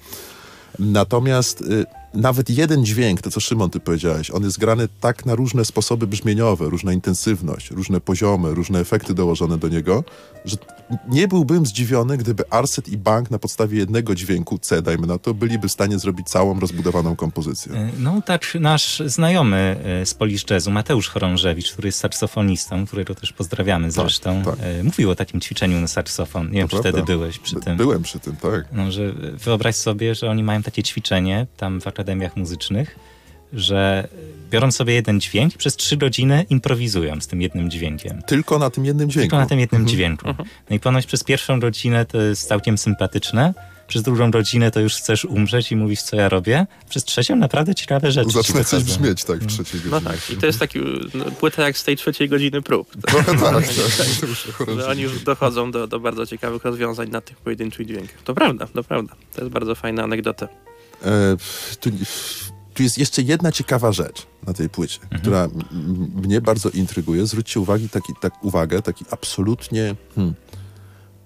[0.79, 5.35] Natomiast y, nawet jeden dźwięk, to co Szymon ty powiedziałeś, on jest grany tak na
[5.35, 10.05] różne sposoby brzmieniowe, różna intensywność, różne poziomy, różne efekty dołożone do niego,
[10.45, 10.57] że
[11.09, 15.35] nie byłbym zdziwiony, gdyby Arset i Bank na podstawie jednego dźwięku C, dajmy na to,
[15.35, 17.73] byliby w stanie zrobić całą rozbudowaną kompozycję.
[17.73, 23.15] E, No tak, nasz znajomy e, z Polish Jazzu, Mateusz Chorążewicz, który jest saksofonistą, którego
[23.15, 24.55] też pozdrawiamy zresztą, tak.
[24.61, 26.51] e, mówił o takim ćwiczeniu na saksofon.
[26.51, 26.91] Nie wiem, czy prawda.
[26.91, 27.77] wtedy byłeś przy tym.
[27.77, 28.65] Byłem przy tym, tak.
[28.73, 29.13] No, że
[29.45, 32.99] wyobraź sobie, że oni mają takie ćwiczenie tam w akademiach muzycznych,
[33.53, 34.09] że
[34.51, 38.23] biorą sobie jeden dźwięk przez trzy godziny improwizują z tym jednym dźwiękiem.
[38.27, 39.25] Tylko na tym jednym dźwięku.
[39.25, 40.29] Tylko na tym jednym dźwięku.
[40.71, 43.55] No i ponoć przez pierwszą godzinę to jest całkiem sympatyczne,
[43.89, 46.67] przez drugą godzinę to już chcesz umrzeć i mówisz, co ja robię.
[46.89, 48.29] Przez trzecią naprawdę ciekawe rzeczy.
[48.31, 50.11] ci Zaczyna coś brzmieć tak w trzeciej No godzinie.
[50.11, 50.79] tak, i to jest taki
[51.15, 52.97] no, płyta jak z tej trzeciej godziny prób.
[53.07, 53.65] Trochę tak,
[53.99, 54.07] tak.
[54.67, 58.23] To już oni już dochodzą do, do bardzo ciekawych rozwiązań na tych pojedynczych dźwiękach.
[58.25, 59.15] To prawda, to prawda.
[59.35, 60.49] To jest bardzo fajna anegdota.
[61.05, 61.37] E,
[61.81, 61.91] tu,
[62.75, 67.27] tu jest jeszcze jedna ciekawa rzecz na tej płycie, która m- m- mnie bardzo intryguje.
[67.27, 70.35] Zwróćcie uwagi, taki, tak, uwagę, taki absolutnie hmm,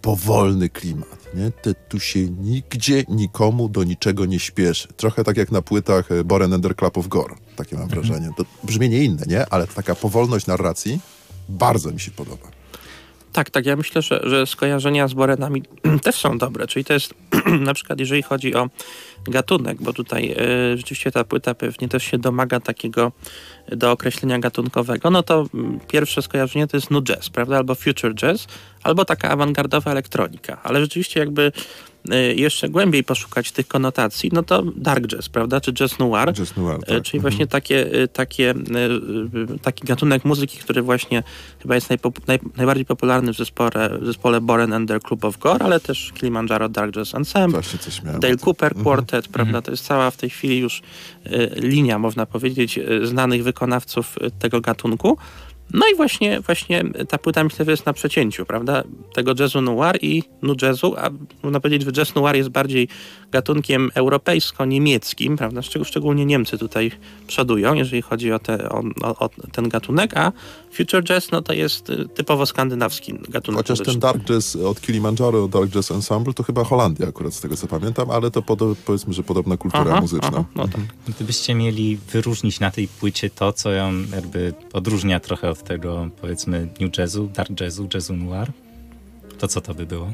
[0.03, 1.35] powolny klimat.
[1.35, 1.51] Nie?
[1.51, 4.89] Te, tu się nigdzie nikomu do niczego nie śpieszy.
[4.97, 7.35] Trochę tak jak na płytach e, Boren the Club of Gore.
[7.57, 8.31] Takie mam wrażenie.
[8.37, 9.47] To brzmienie inne, nie?
[9.53, 11.01] Ale taka powolność narracji
[11.49, 12.49] bardzo mi się podoba.
[13.33, 13.67] Tak, tak.
[13.67, 15.63] Ja myślę, że, że skojarzenia z Borenami
[16.05, 16.67] też są dobre.
[16.67, 17.15] Czyli to jest
[17.61, 18.69] na przykład, jeżeli chodzi o
[19.25, 23.13] gatunek, bo tutaj e, rzeczywiście ta płyta pewnie też się domaga takiego
[23.69, 27.57] do określenia gatunkowego, no to mm, pierwsze skojarzenie to jest nu jazz, prawda?
[27.57, 28.47] Albo future jazz,
[28.83, 30.61] albo taka awangardowa elektronika.
[30.63, 31.53] Ale rzeczywiście jakby e,
[32.37, 35.61] jeszcze głębiej poszukać tych konotacji, no to dark jazz, prawda?
[35.61, 36.33] Czy jazz noir.
[36.33, 37.03] Jazz noir, E, tak.
[37.03, 38.55] Czyli właśnie takie, e, takie, e,
[39.55, 41.23] e, taki gatunek muzyki, który właśnie
[41.63, 45.39] chyba jest najpop- naj, najbardziej popularny w zespole, w zespole Boren and the Club of
[45.39, 47.61] Gore, ale też Kilimanjaro Dark Jazz Ensemble,
[48.05, 48.21] miałem.
[48.21, 48.85] Dale Cooper Mhm.
[48.85, 49.63] Quartet, prawda?
[49.63, 50.83] To jest cała w tej chwili już
[51.57, 55.19] linia, można powiedzieć, znanych wykonawców tego gatunku.
[55.75, 58.83] No i właśnie, właśnie ta płyta myślę, że jest na przecięciu, prawda?
[59.15, 61.11] Tego jazzu noir i nu jazzu, a
[61.43, 62.89] można powiedzieć, że jazz noir jest bardziej
[63.31, 65.61] gatunkiem europejsko-niemieckim, prawda?
[65.61, 66.91] Szczeg- Szczególnie Niemcy tutaj
[67.27, 70.33] przodują, jeżeli chodzi o, te, o, o, o ten gatunek, a
[70.73, 73.99] future jazz, no to jest y, typowo skandynawski gatunek Chociaż ten.
[74.01, 78.11] Dark Jazz od Kilimanjaro, Dark Jazz Ensemble, to chyba Holandia akurat z tego co pamiętam,
[78.11, 80.29] ale to podo- powiedzmy, że podobna kultura Aha, muzyczna.
[80.33, 80.81] aha, no tak.
[81.09, 86.69] Gdybyście mieli wyróżnić na tej płycie to, co ją jakby odróżnia trochę od tego, powiedzmy,
[86.81, 88.53] new jazzu, dark jazzu, jazzu noir,
[89.39, 90.13] to co to by było?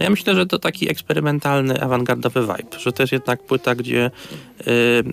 [0.00, 4.10] No ja myślę, że to taki eksperymentalny, awangardowy vibe, że to jest jednak płyta, gdzie
[4.60, 5.04] y, y,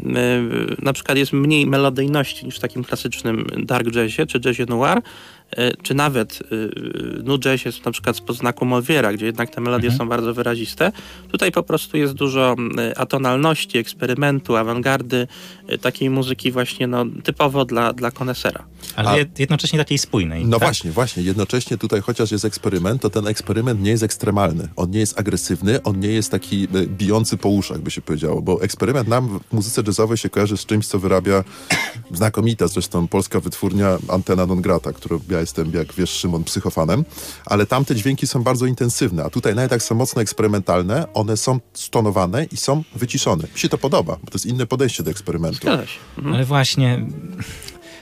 [0.82, 5.02] na przykład jest mniej melodyjności niż w takim klasycznym dark jazzie czy jazzie noir,
[5.84, 6.70] czy nawet y,
[7.24, 10.92] nu jazz jest na przykład z podznaku Molviera, gdzie jednak te melodie są bardzo wyraziste.
[11.32, 12.56] Tutaj po prostu jest dużo
[12.96, 15.28] atonalności, eksperymentu, awangardy,
[15.82, 18.66] takiej muzyki właśnie no, typowo dla, dla konesera.
[18.96, 20.46] Ale A- jed- jednocześnie takiej spójnej.
[20.46, 20.68] No tak?
[20.68, 21.24] właśnie, właśnie.
[21.24, 24.68] Jednocześnie tutaj, chociaż jest eksperyment, to ten eksperyment nie jest ekstremalny.
[24.76, 28.42] On nie jest agresywny, on nie jest taki e, bijący po uszach, by się powiedziało,
[28.42, 31.44] bo eksperyment nam w muzyce jazzowej się kojarzy z czymś, co wyrabia
[32.12, 37.06] znakomita zresztą polska wytwórnia Antena Non Grata, którą ja jestem, jak wiesz, Szymon, psychofanem,
[37.46, 41.60] ale tamte dźwięki są bardzo intensywne, a tutaj nawet jak są mocno eksperymentalne, one są
[41.74, 43.44] stonowane i są wyciszone.
[43.54, 45.70] Mi się to podoba, bo to jest inne podejście do eksperymentu.
[45.70, 46.34] Mhm.
[46.34, 47.06] Ale właśnie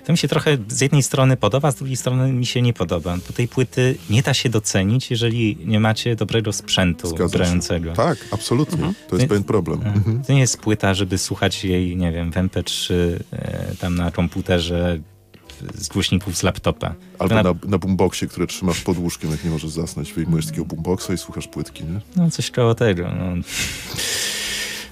[0.06, 3.18] to mi się trochę z jednej strony podoba, z drugiej strony mi się nie podoba.
[3.28, 7.94] Bo tej płyty nie da się docenić, jeżeli nie macie dobrego sprzętu grającego.
[7.94, 8.94] Tak, absolutnie.
[9.10, 9.82] To jest pewien problem.
[9.82, 10.24] Mhm.
[10.24, 12.94] To nie jest płyta, żeby słuchać jej, nie wiem, w MP3
[13.32, 15.00] e, tam na komputerze
[15.78, 16.94] z głośników z laptopa.
[17.20, 20.14] Albo To na, na boomboxie, które trzymasz pod łóżkiem, jak nie możesz zasnąć.
[20.14, 22.00] Wyjmujesz takiego boomboxa i słuchasz płytki, nie?
[22.16, 23.04] No coś koło tego.
[23.04, 23.44] No.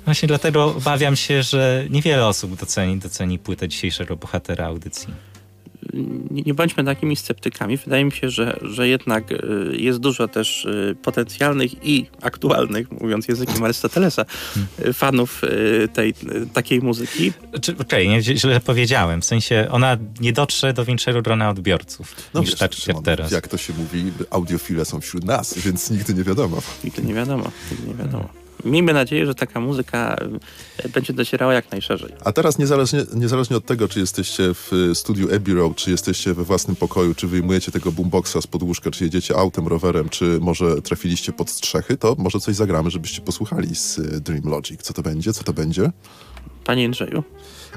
[0.05, 5.13] Właśnie dlatego obawiam się, że niewiele osób doceni, doceni płytę dzisiejszego bohatera audycji.
[6.31, 7.77] Nie, nie bądźmy takimi sceptykami.
[7.77, 9.37] Wydaje mi się, że, że jednak y,
[9.77, 14.25] jest dużo też y, potencjalnych i aktualnych, mówiąc językiem Arystotelesa,
[14.85, 15.41] y, fanów
[15.93, 16.13] tej,
[16.53, 17.33] takiej muzyki.
[17.61, 19.21] Czy- Okej, nie, źle powiedziałem.
[19.21, 23.31] W sensie ona nie dotrze do większego grona odbiorców niż wiesz, tak Szymon, jak teraz.
[23.31, 26.61] Jak to się mówi, audiofile są wśród nas, więc nigdy nie wiadomo.
[26.83, 28.40] Nigdy nie wiadomo, nigdy nie wiadomo.
[28.65, 30.15] Miejmy nadzieję, że taka muzyka
[30.85, 32.11] y, będzie docierała jak najszerzej.
[32.23, 36.33] A teraz niezależnie, niezależnie od tego, czy jesteście w y, studiu Abbey Road, czy jesteście
[36.33, 40.81] we własnym pokoju, czy wyjmujecie tego boomboxa z podłóżka, czy jedziecie autem, rowerem, czy może
[40.81, 44.81] trafiliście pod strzechy, to może coś zagramy, żebyście posłuchali z y, Dream Logic.
[44.81, 45.33] Co to będzie?
[45.33, 45.91] Co to będzie?
[46.63, 47.23] Panie Jędrzeju,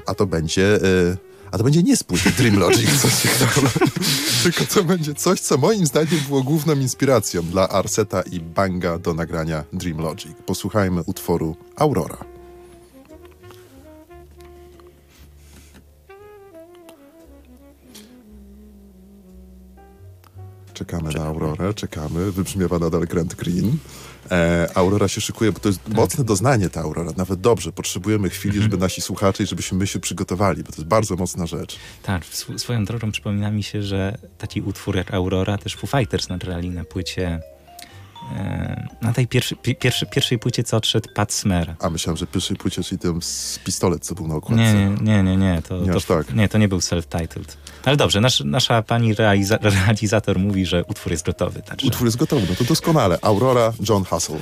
[0.05, 0.75] A to będzie...
[0.75, 3.07] Y, a to będzie nie płyty Dream Logic, co.
[4.43, 9.13] Tylko to będzie coś, co moim zdaniem było główną inspiracją dla Arseta i Banga do
[9.13, 10.33] nagrania Dream Logic.
[10.45, 12.35] Posłuchajmy utworu Aurora.
[20.73, 22.31] Czekamy na Aurorę, czekamy.
[22.31, 23.77] Wybrzmiewa nadal Grand Green.
[24.31, 27.11] E, Aurora się szykuje, bo to jest mocne doznanie ta Aurora.
[27.17, 30.87] Nawet dobrze, potrzebujemy chwili, żeby nasi słuchacze i żebyśmy my się przygotowali, bo to jest
[30.87, 31.75] bardzo mocna rzecz.
[32.03, 36.29] Tak, sw- swoją drogą przypomina mi się, że taki utwór jak Aurora też Foo Fighters
[36.29, 37.39] nagrali na płycie
[38.37, 41.75] e, na tej pierwszy, pi, pierwszy, pierwszej płycie, co odszedł Pat Smer.
[41.79, 44.73] A myślałem, że pierwszej płycie, czyli ten z pistolet, co był na okładce.
[44.73, 46.33] Nie, nie, nie, nie, to, Nie to, tak.
[46.35, 47.57] nie, to nie był self-titled.
[47.85, 51.61] Ale dobrze, nasz, nasza pani realiza, realizator mówi, że utwór jest gotowy.
[51.61, 51.87] Także.
[51.87, 53.17] Utwór jest gotowy, no to doskonale.
[53.21, 54.39] Aurora, John Hustle.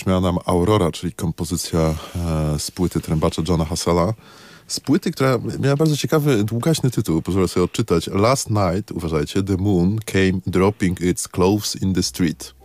[0.00, 4.14] Wybrzmiała nam Aurora, czyli kompozycja e, z płyty trębacza Johna Hassela.
[4.66, 8.06] Z płyty, która miała bardzo ciekawy, długaśny tytuł, pozwolę sobie odczytać.
[8.06, 12.59] Last night, uważajcie, the moon came dropping its clothes in the street.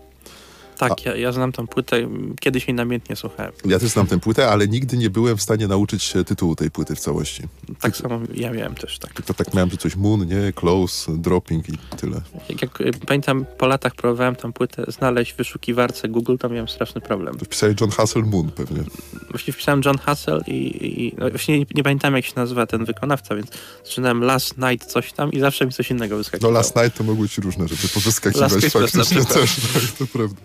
[0.77, 2.07] Tak, ja, ja znam tą płytę,
[2.39, 3.51] kiedyś jej namiętnie słuchałem.
[3.65, 6.71] Ja też znam tę płytę, ale nigdy nie byłem w stanie nauczyć się tytułu tej
[6.71, 7.43] płyty w całości.
[7.81, 9.21] Tak samo ja miałem też tak.
[9.21, 10.53] To tak miałem, że coś moon, nie?
[10.53, 12.21] Close, dropping i tyle.
[12.49, 16.67] Jak, jak y, pamiętam, po latach próbowałem tę płytę znaleźć w wyszukiwarce Google, to miałem
[16.67, 17.39] straszny problem.
[17.39, 18.83] Wpisali John Hassel Moon pewnie.
[19.29, 22.85] Właśnie wpisałem John Hassel i, i no właśnie nie, nie pamiętam jak się nazywa ten
[22.85, 23.47] wykonawca, więc
[23.83, 26.53] zaczynałem Last Night coś tam i zawsze mi coś innego No wyskakiwało.
[26.53, 29.33] Last Night to mogły ci różne rzeczy powyskakiwać Last Christmas na przykład.
[29.33, 30.35] też, tak, to prawda.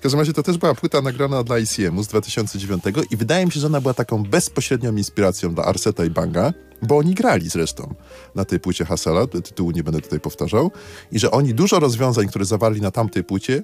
[0.00, 3.52] W każdym razie to też była płyta nagrana dla ICM-u z 2009 i wydaje mi
[3.52, 7.94] się, że ona była taką bezpośrednią inspiracją dla Arseta i Banga, bo oni grali zresztą
[8.34, 10.70] na tej płycie Hassela, tytułu nie będę tutaj powtarzał,
[11.12, 13.62] i że oni dużo rozwiązań, które zawarli na tamtej płycie,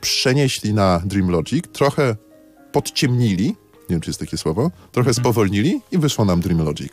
[0.00, 2.16] przenieśli na Dream Logic, trochę
[2.72, 3.56] podciemnili, nie
[3.90, 6.92] wiem czy jest takie słowo, trochę spowolnili i wyszło nam Dream Logic.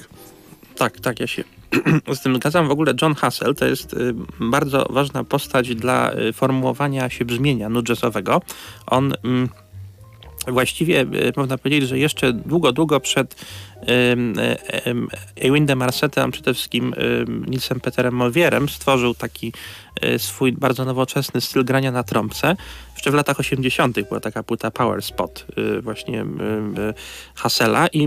[0.76, 1.43] Tak, tak, ja się
[2.15, 2.67] z tym zgadzam.
[2.67, 7.69] W ogóle John Hassel to jest y, bardzo ważna postać dla y, formułowania się brzmienia
[7.69, 7.82] nu.
[8.88, 9.49] On mm,
[10.47, 13.45] właściwie y, można powiedzieć, że jeszcze długo, długo przed
[15.36, 16.93] Ewindem Arsetem, przede wszystkim
[17.47, 19.53] Nilsem Peterem Molvierem stworzył taki
[20.05, 22.55] y, swój bardzo nowoczesny styl grania na trąbce.
[22.93, 24.01] Jeszcze w latach 80.
[24.01, 26.26] była taka płyta Power Spot y, właśnie y,
[27.36, 28.03] Hassela i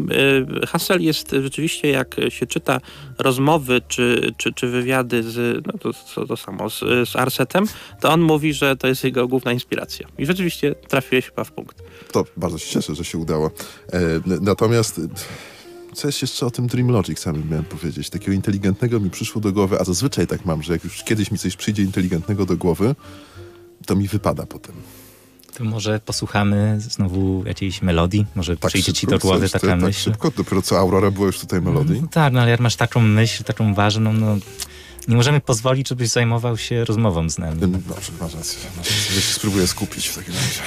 [0.62, 2.80] y, Hassel jest rzeczywiście, jak się czyta
[3.18, 7.64] rozmowy czy, czy, czy wywiady z, no to, to, samo, z, z Arsetem,
[8.00, 10.08] to on mówi, że to jest jego główna inspiracja.
[10.18, 11.82] I rzeczywiście trafiłeś chyba w punkt.
[12.12, 13.50] To bardzo się cieszę, że się udało.
[13.92, 14.00] E,
[14.40, 15.02] natomiast e,
[15.95, 18.11] coś jeszcze o tym Dream Logic samym miałem powiedzieć.
[18.11, 21.39] Takiego inteligentnego mi przyszło do głowy, a zazwyczaj tak mam, że jak już kiedyś mi
[21.39, 22.95] coś przyjdzie inteligentnego do głowy,
[23.86, 24.74] to mi wypada potem.
[25.55, 28.26] To może posłuchamy znowu jakiejś melodii?
[28.34, 30.01] Może przyjdzie ci do głowy taka tak myśl?
[30.01, 30.30] szybko?
[30.36, 32.03] Dopiero co Aurora była już tutaj melodii?
[32.03, 34.36] No tak, no ale jak masz taką myśl, taką ważną, no
[35.09, 37.61] nie możemy pozwolić, żebyś zajmował się rozmową z nami.
[37.61, 37.78] No,
[38.20, 38.59] rację.
[39.14, 40.61] Ja się spróbuję skupić w takim razie.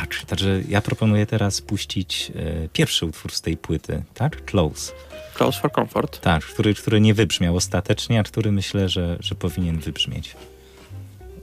[0.00, 4.44] Tak, także ja proponuję teraz puścić e, pierwszy utwór z tej płyty, tak?
[4.44, 4.92] Close.
[5.34, 6.20] Close for Comfort.
[6.20, 10.36] Tak, który, który nie wybrzmiał ostatecznie, a który myślę, że, że powinien wybrzmieć.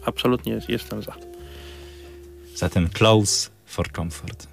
[0.05, 1.15] Absolutnie jestem za.
[2.55, 4.50] Zatem Close for Comfort.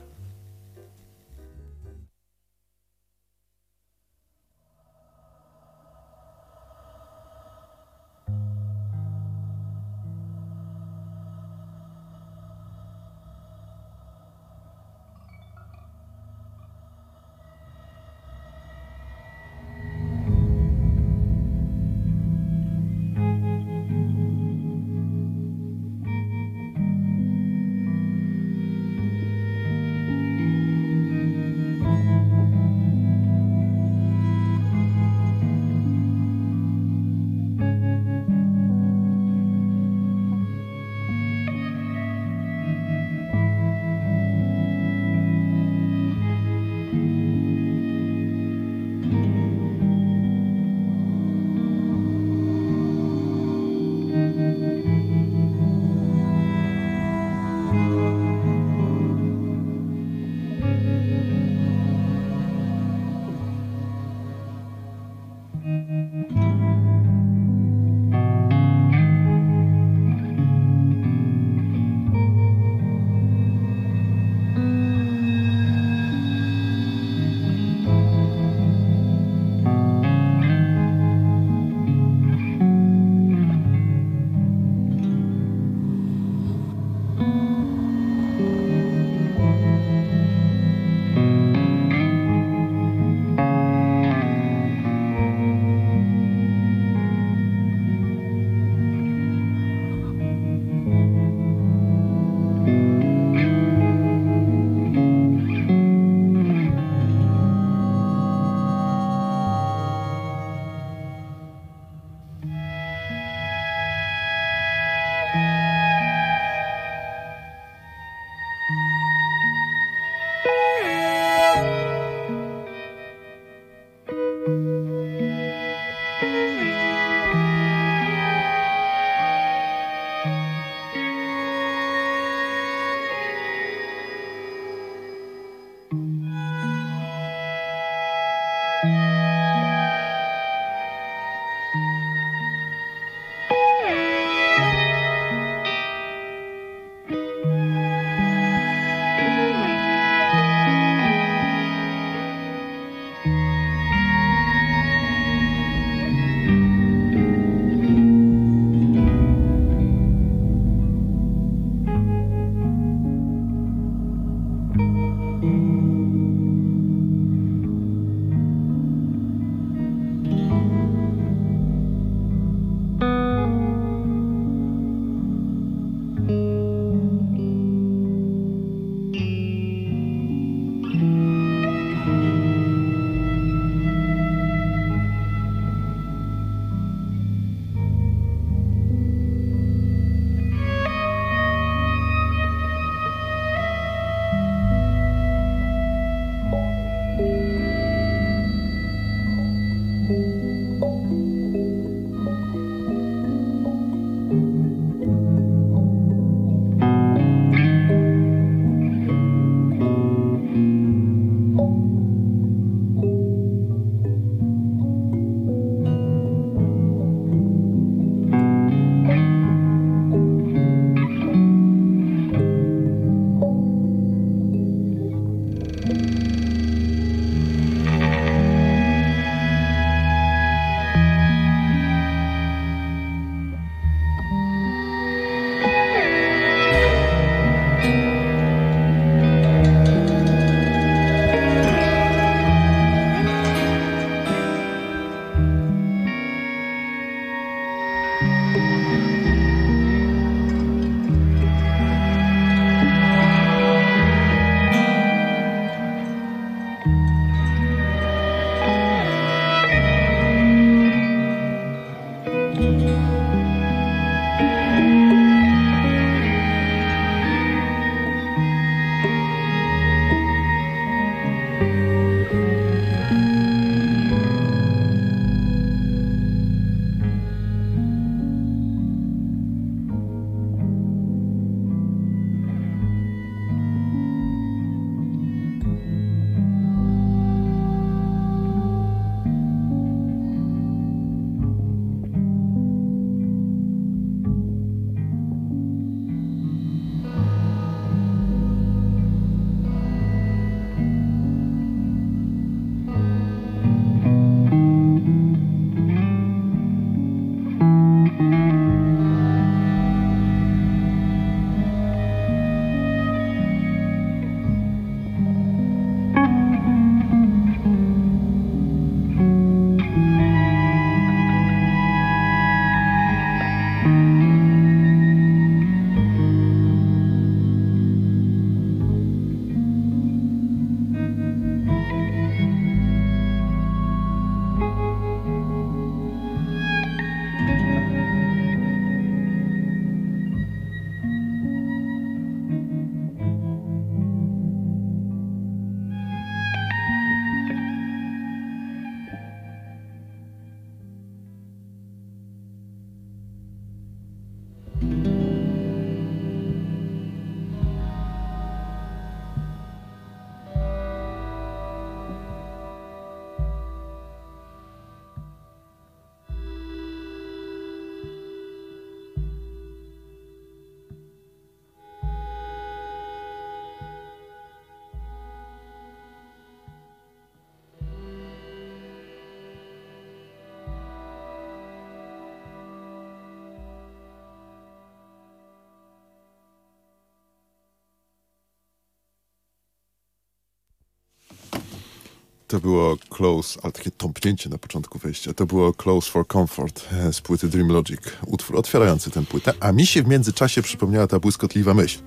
[392.48, 395.34] To było Close, ale takie tąpnięcie na początku wejścia.
[395.34, 398.00] To było Close for Comfort e, z płyty Dream Logic.
[398.26, 399.52] Utwór otwierający tę płytę.
[399.60, 401.98] A mi się w międzyczasie przypomniała ta błyskotliwa myśl.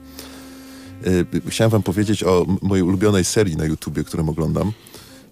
[1.46, 4.72] E, Chciałem wam powiedzieć o mojej ulubionej serii na YouTubie, którą oglądam.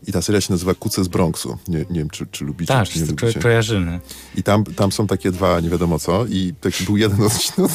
[0.07, 1.57] I ta seria się nazywa Kuce z Bronxu.
[1.67, 3.39] Nie, nie wiem, czy, czy lubicie, Tak, czy nie lubicie.
[3.39, 3.99] kojarzymy.
[4.35, 6.25] I tam, tam są takie dwa, nie wiadomo co.
[6.25, 7.71] I taki był jeden odcinek,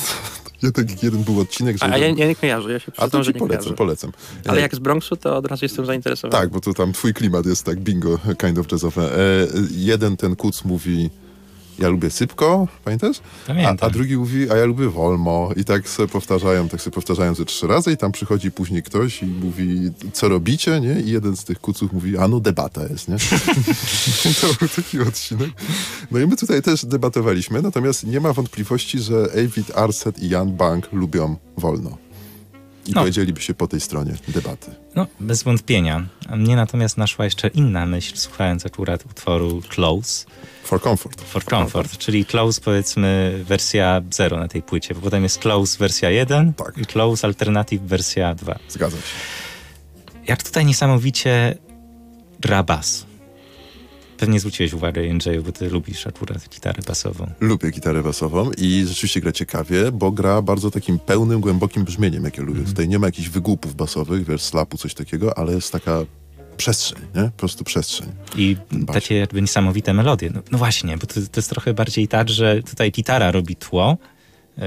[0.63, 1.85] jeden, jeden był odcinek, że...
[1.85, 3.77] A, a ja, ja nie kojarzę, ja się a to że ci nie polecam, kojarzę.
[3.77, 4.13] polecam.
[4.47, 6.41] Ale E, jak z Bronxu, to od razu jestem zainteresowany.
[6.43, 9.03] tak, bo to tam twój klimat jest tak bingo, kind of jazzowe.
[9.19, 11.11] E, jeden ten kuc mówi,
[11.79, 13.16] ja lubię sypko, pamiętasz?
[13.18, 13.79] A, Pamiętam.
[13.81, 15.51] a drugi mówi, a ja lubię wolmo.
[15.57, 19.22] I tak sobie powtarzają, tak sobie powtarzają ze trzy razy i tam przychodzi później ktoś
[19.22, 21.01] i mówi, co robicie, nie?
[21.01, 23.16] I jeden z tych kuców mówi, a no debata jest, nie?
[24.41, 25.51] to był taki odcinek.
[26.11, 30.53] No i my tutaj też debatowaliśmy, natomiast nie ma wątpliwości, że David Arset i Jan
[30.57, 31.99] Bank lubią wolno.
[32.87, 33.01] I No.
[33.01, 34.70] powiedzieliby się po tej stronie debaty.
[34.95, 36.07] No, bez wątpienia.
[36.29, 40.25] A mnie natomiast naszła jeszcze inna myśl, słuchając akurat utworu Close
[40.65, 41.21] For comfort.
[41.21, 46.11] for Comfort, czyli Close powiedzmy wersja 0 na tej płycie, bo potem jest Close wersja
[46.11, 46.79] 1 Tak.
[46.79, 48.59] i Close Alternative wersja 2.
[48.69, 49.07] Zgadzam się.
[50.27, 51.59] Jak tutaj niesamowicie
[52.41, 53.07] gra bas.
[54.19, 57.31] Pewnie zwróciłeś uwagę, Jędrzeju, bo ty lubisz akurat gitarę basową.
[57.41, 62.43] Lubię gitarę basową i rzeczywiście gra ciekawie, bo gra bardzo takim pełnym, głębokim brzmieniem, jakie
[62.43, 62.62] lubię.
[62.65, 66.01] Tutaj nie ma jakichś wygłupów basowych, wiesz, slapu, coś takiego, ale jest taka
[66.57, 67.23] przestrzeń, nie?
[67.23, 68.07] Po prostu przestrzeń.
[68.37, 69.01] I Basie.
[69.01, 70.31] takie jakby niesamowite melodie.
[70.35, 73.97] No, no właśnie, bo to, to jest trochę bardziej tak, że tutaj gitara robi tło
[74.59, 74.65] yy,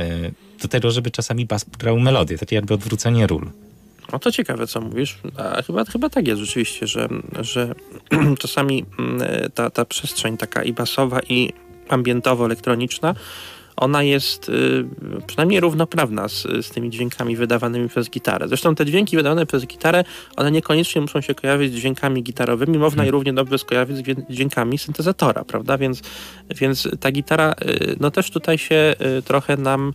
[0.62, 3.50] do tego, żeby czasami bas grał melodię, takie jakby odwrócenie ról.
[4.12, 5.18] No to ciekawe, co mówisz.
[5.38, 7.10] A chyba, chyba tak jest rzeczywiście, że,
[7.40, 7.76] że
[8.40, 9.22] czasami mm,
[9.54, 11.54] ta, ta przestrzeń taka i basowa, i
[11.90, 13.16] ambientowo-elektroniczna,
[13.78, 14.86] ona jest y,
[15.28, 18.48] przynajmniej równoprawna z, z tymi dźwiękami wydawanymi przez gitarę.
[18.48, 20.04] Zresztą te dźwięki wydawane przez gitarę,
[20.36, 24.26] one niekoniecznie muszą się kojarzyć z dźwiękami gitarowymi, można je równie dobrze skojarzyć z dźwię-
[24.30, 25.78] dźwiękami syntezatora, prawda?
[25.78, 26.02] Więc,
[26.56, 29.94] więc ta gitara, y, no też tutaj się y, trochę nam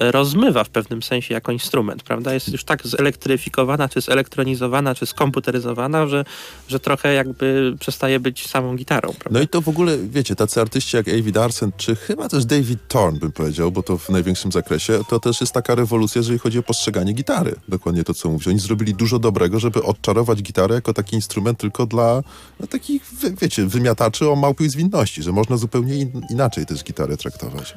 [0.00, 2.34] rozmywa w pewnym sensie jako instrument, prawda?
[2.34, 6.24] Jest już tak zelektryfikowana, czy zelektronizowana, czy skomputeryzowana, że,
[6.68, 9.38] że trochę jakby przestaje być samą gitarą, prawda?
[9.38, 12.88] No i to w ogóle, wiecie, tacy artyści jak David Arsen, czy chyba też David
[12.88, 16.58] Thorne, bym powiedział, bo to w największym zakresie, to też jest taka rewolucja, jeżeli chodzi
[16.58, 17.54] o postrzeganie gitary.
[17.68, 18.48] Dokładnie to, co mówisz.
[18.48, 22.22] Oni zrobili dużo dobrego, żeby odczarować gitarę jako taki instrument tylko dla
[22.60, 27.16] no, takich, wie, wiecie, wymiataczy o małpiej zwinności, że można zupełnie in, inaczej też gitarę
[27.16, 27.74] traktować.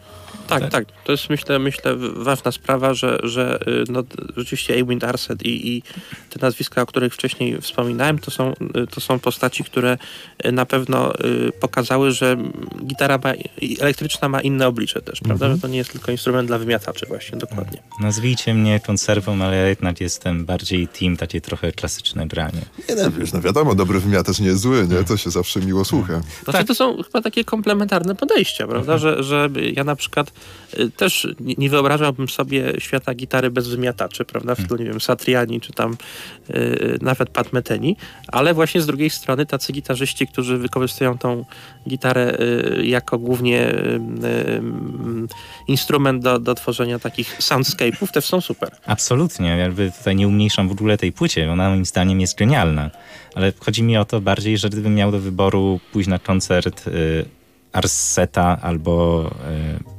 [0.49, 0.85] Tak, tak.
[1.03, 4.03] To jest myślę, myślę ważna sprawa, że, że y, no,
[4.37, 5.83] rzeczywiście Eywind Arset i, i
[6.29, 9.97] te nazwiska, o których wcześniej wspominałem, to są, y, to są postaci, które
[10.45, 11.13] y, na pewno
[11.59, 12.37] pokazały, że
[12.85, 13.33] gitara ma,
[13.79, 15.49] elektryczna ma inne oblicze też, prawda?
[15.49, 17.81] Że to nie jest tylko instrument dla wymiataczy właśnie, dokładnie.
[18.01, 22.61] Nazwijcie mnie konserwą, ale ja jednak jestem bardziej team takie trochę klasyczne granie.
[22.89, 25.03] Nie no, wiesz, no wiadomo, dobry wymiatacz nie jest zły, nie?
[25.03, 26.21] To się zawsze miło słucha.
[26.43, 28.97] Znaczy, to są chyba takie komplementarne podejścia, prawda?
[28.97, 30.31] Że, że ja na przykład
[30.97, 34.55] też nie wyobrażałbym sobie świata gitary bez wymiataczy, prawda?
[34.55, 35.97] W stylu, nie wiem, Satriani czy tam
[36.49, 37.95] y, nawet Pat Metheny,
[38.27, 41.45] ale właśnie z drugiej strony tacy gitarzyści, którzy wykorzystują tą
[41.87, 44.61] gitarę y, jako głównie y, y,
[45.67, 48.71] instrument do, do tworzenia takich soundscape'ów, też są super.
[48.85, 52.91] Absolutnie, jakby tutaj nie umniejszam w ogóle tej płycie, ona moim zdaniem jest genialna.
[53.35, 57.25] Ale chodzi mi o to bardziej, że gdybym miał do wyboru pójść na koncert y,
[57.73, 59.25] Arseta albo
[59.85, 59.98] y,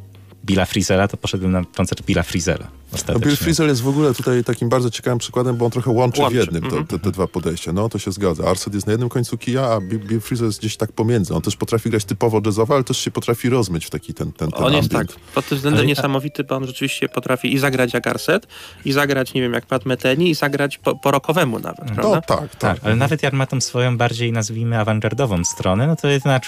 [0.50, 2.66] Billa Frizela, to poszedłbym na koncert Billa Frizela.
[3.08, 3.18] No.
[3.18, 6.34] Bill Frisell jest w ogóle tutaj takim bardzo ciekawym przykładem, bo on trochę łączy, Łączy,
[6.34, 6.86] w jednym mhm.
[6.86, 7.72] te, te, te dwa podejścia.
[7.72, 8.44] No, to się zgadza.
[8.44, 11.34] Arset jest na jednym końcu kija, a Bill, Frisell jest gdzieś tak pomiędzy.
[11.34, 14.50] On też potrafi grać typowo jazzowo, ale też się potrafi rozmyć w taki ten, ten,
[14.50, 17.94] ten On jest tak, pod tym względem Ale- niesamowity, bo on rzeczywiście potrafi i zagrać
[17.94, 18.46] jak Arset,
[18.84, 22.26] i zagrać, nie wiem, jak Pat Metheny, i zagrać po, po rockowemu nawet, No tak,
[22.26, 22.56] tak.
[22.56, 26.42] Tak, ale nawet jak ma tą swoją bardziej, nazwijmy, awangardową stronę, no to jednak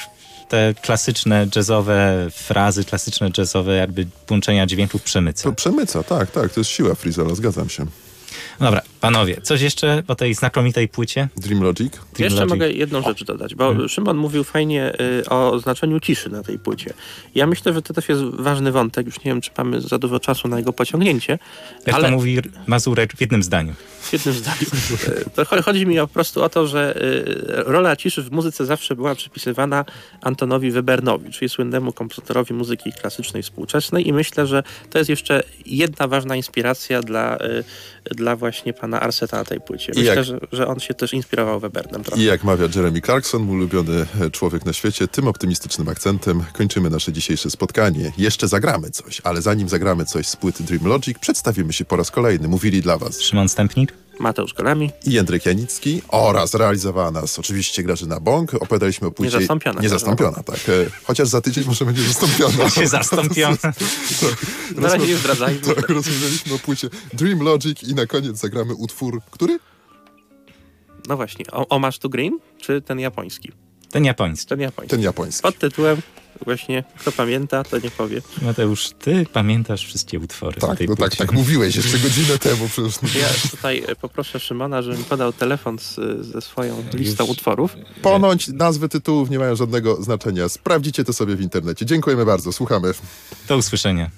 [0.49, 5.43] te klasyczne jazzowe frazy, klasyczne jazzowe jakby połączenia dźwięków przemyca.
[5.43, 6.53] To przemyca, tak, tak.
[6.53, 7.87] To jest siła Frizella, zgadzam się.
[8.61, 11.29] Dobra, panowie, coś jeszcze o tej znakomitej płycie?
[11.37, 11.93] Dream Logic?
[11.93, 12.51] Dream Jeszcze Logic.
[12.51, 13.89] mogę jedną rzecz dodać, bo Hmm.
[13.89, 16.93] Szymon mówił fajnie y, o znaczeniu ciszy na tej płycie.
[17.35, 20.21] Ja myślę, że to też jest ważny wątek, już nie wiem, czy mamy za dużo
[20.21, 21.39] czasu na jego pociągnięcie,
[21.87, 23.75] Jak ale to mówi Mazurek w jednym zdaniu.
[24.01, 24.57] w jednym zdaniu.
[25.35, 28.67] To cho- chodzi mi o, po prostu o to, że y, rola ciszy w muzyce
[28.67, 29.85] zawsze była przypisywana
[30.23, 36.09] Antonowi Webernowi, czyli słynnemu kompozytorowi muzyki klasycznej współczesnej i myślę, że to jest jeszcze jedna
[36.09, 37.65] ważna inspiracja dla, y,
[38.15, 39.93] dla właśnie pana Arseta na tej płycie.
[39.93, 42.23] I Myślę, jak- że, że on się też inspirował Webernem trochę.
[42.23, 46.91] I jak mawia Jeremy Clarkson, mój ulubiony e, człowiek na świecie, tym optymistycznym akcentem kończymy
[46.91, 48.13] nasze dzisiejsze spotkanie.
[48.19, 52.11] Jeszcze zagramy coś, ale zanim zagramy coś z płyty Dream Logic, przedstawimy się po raz
[52.11, 52.49] kolejny.
[52.49, 53.93] Mówili dla was Szymon Stępnik?
[54.21, 54.91] Mateusz Golami.
[55.07, 58.55] i Jędrek Janicki oraz realizowała nas oczywiście Grażyna Bąk.
[58.55, 59.35] Opowiadaliśmy o płycie...
[59.35, 60.57] Niezastąpiona Niezastąpiona, tak.
[60.57, 62.71] E, Chociaż za tydzień może będzie zastąpiona.
[62.81, 63.57] Się zastąpiona.
[64.77, 65.61] Na razie nie zdradzajmy.
[65.75, 69.59] Tak, rozmawialiśmy o płycie Dream Logic i na koniec zagramy utwór, który?
[71.09, 73.53] No właśnie, o, Omasz to Green, czy ten japoński?
[73.91, 74.49] Ten japoński.
[74.49, 74.91] Ten japoński.
[74.91, 75.43] Ten japoński.
[75.43, 76.03] Pod tytułem
[76.45, 78.23] właśnie, kto pamięta, to nie powie.
[78.43, 83.15] Mateusz, ty pamiętasz wszystkie utwory Tak, tej no tak, tak mówiłeś jeszcze godzinę temu przecież.
[83.23, 85.95] Ja tutaj e, poproszę Szymona, żeby mi podał telefon z,
[86.27, 87.33] ze swoją listą Już.
[87.33, 87.77] utworów.
[88.03, 90.49] Ponoć nazwy tytułów nie mają żadnego znaczenia.
[90.49, 91.87] Sprawdzicie to sobie w internecie.
[91.87, 92.93] Dziękujemy bardzo, słuchamy.
[93.49, 94.11] Do usłyszenia.